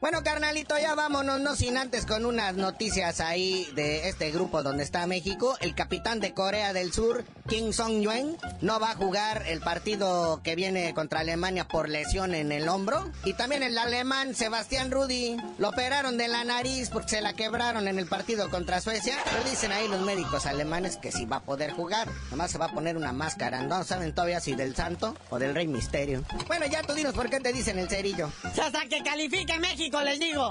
Bueno, 0.00 0.22
carnalito, 0.24 0.78
ya 0.78 0.94
vámonos, 0.94 1.40
no 1.40 1.54
sin 1.54 1.76
antes 1.76 2.06
con 2.06 2.24
unas 2.24 2.54
noticias 2.54 3.20
ahí 3.20 3.68
de 3.74 4.08
este 4.08 4.30
grupo 4.30 4.62
donde 4.62 4.82
está 4.82 5.06
México. 5.06 5.58
El 5.60 5.74
capitán 5.74 6.20
de 6.20 6.32
Corea 6.32 6.72
del 6.72 6.90
Sur, 6.90 7.26
Kim 7.50 7.74
Song-yuen, 7.74 8.38
no 8.62 8.80
va 8.80 8.92
a 8.92 8.94
jugar 8.94 9.42
el 9.46 9.60
partido 9.60 10.40
que 10.42 10.56
viene 10.56 10.94
contra 10.94 11.20
Alemania 11.20 11.68
por 11.68 11.90
lesión 11.90 12.34
en 12.34 12.50
el 12.50 12.70
hombro. 12.70 13.12
Y 13.24 13.34
también 13.34 13.62
el 13.62 13.76
alemán 13.76 14.34
Sebastián 14.34 14.90
Rudy, 14.90 15.36
lo 15.58 15.68
operaron 15.68 16.16
de 16.16 16.28
la 16.28 16.44
nariz 16.44 16.88
porque 16.88 17.10
se 17.10 17.20
la 17.20 17.34
quebraron 17.34 17.86
en 17.86 17.98
el 17.98 18.06
partido 18.06 18.48
contra 18.48 18.80
Suecia. 18.80 19.18
Pero 19.30 19.50
dicen 19.50 19.70
ahí 19.70 19.86
los 19.86 20.00
médicos 20.00 20.46
alemanes 20.46 20.96
que 20.96 21.12
sí 21.12 21.26
va 21.26 21.36
a 21.36 21.42
poder 21.42 21.72
jugar. 21.72 22.08
Nomás 22.30 22.50
se 22.50 22.56
va 22.56 22.66
a 22.66 22.72
poner 22.72 22.96
una 22.96 23.12
máscara. 23.12 23.64
No 23.64 23.84
saben 23.84 24.14
todavía 24.14 24.40
si 24.40 24.54
del 24.54 24.74
santo 24.74 25.14
o 25.28 25.38
del 25.38 25.54
rey 25.54 25.68
misterio. 25.68 26.24
Bueno, 26.46 26.64
ya 26.64 26.82
tú 26.82 26.94
dinos 26.94 27.12
por 27.12 27.28
qué 27.28 27.38
te 27.38 27.52
dicen 27.52 27.78
el 27.78 27.90
cerillo. 27.90 28.32
Hasta 28.44 28.86
que 28.88 29.02
califique 29.02 29.58
México 29.58 29.89
les 29.98 30.20
digo. 30.20 30.50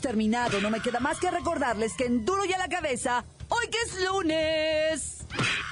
Terminado. 0.00 0.60
No 0.60 0.70
me 0.70 0.80
queda 0.80 0.98
más 0.98 1.18
que 1.18 1.30
recordarles 1.30 1.94
que 1.94 2.06
en 2.06 2.24
Duro 2.24 2.44
y 2.44 2.52
a 2.52 2.58
la 2.58 2.68
cabeza, 2.68 3.24
hoy 3.48 3.68
que 3.68 3.78
es 3.78 4.04
lunes. 4.04 5.09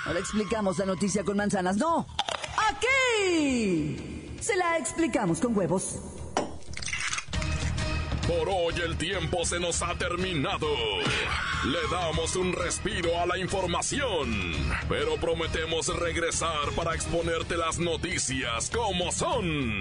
Ahora 0.09 0.21
explicamos 0.21 0.79
la 0.79 0.87
noticia 0.87 1.23
con 1.23 1.37
manzanas. 1.37 1.77
No, 1.77 2.07
aquí. 2.71 4.39
Se 4.41 4.57
la 4.57 4.79
explicamos 4.79 5.39
con 5.39 5.55
huevos. 5.55 5.99
Por 8.27 8.49
hoy 8.49 8.75
el 8.83 8.97
tiempo 8.97 9.45
se 9.45 9.61
nos 9.61 9.83
ha 9.83 9.95
terminado. 9.99 10.67
Le 11.67 11.79
damos 11.91 12.37
un 12.37 12.55
respiro 12.55 13.21
a 13.21 13.27
la 13.27 13.37
información, 13.37 14.55
pero 14.89 15.17
prometemos 15.17 15.95
regresar 15.95 16.71
para 16.75 16.95
exponerte 16.95 17.59
las 17.59 17.79
noticias 17.79 18.71
como 18.71 19.13
son. 19.13 19.81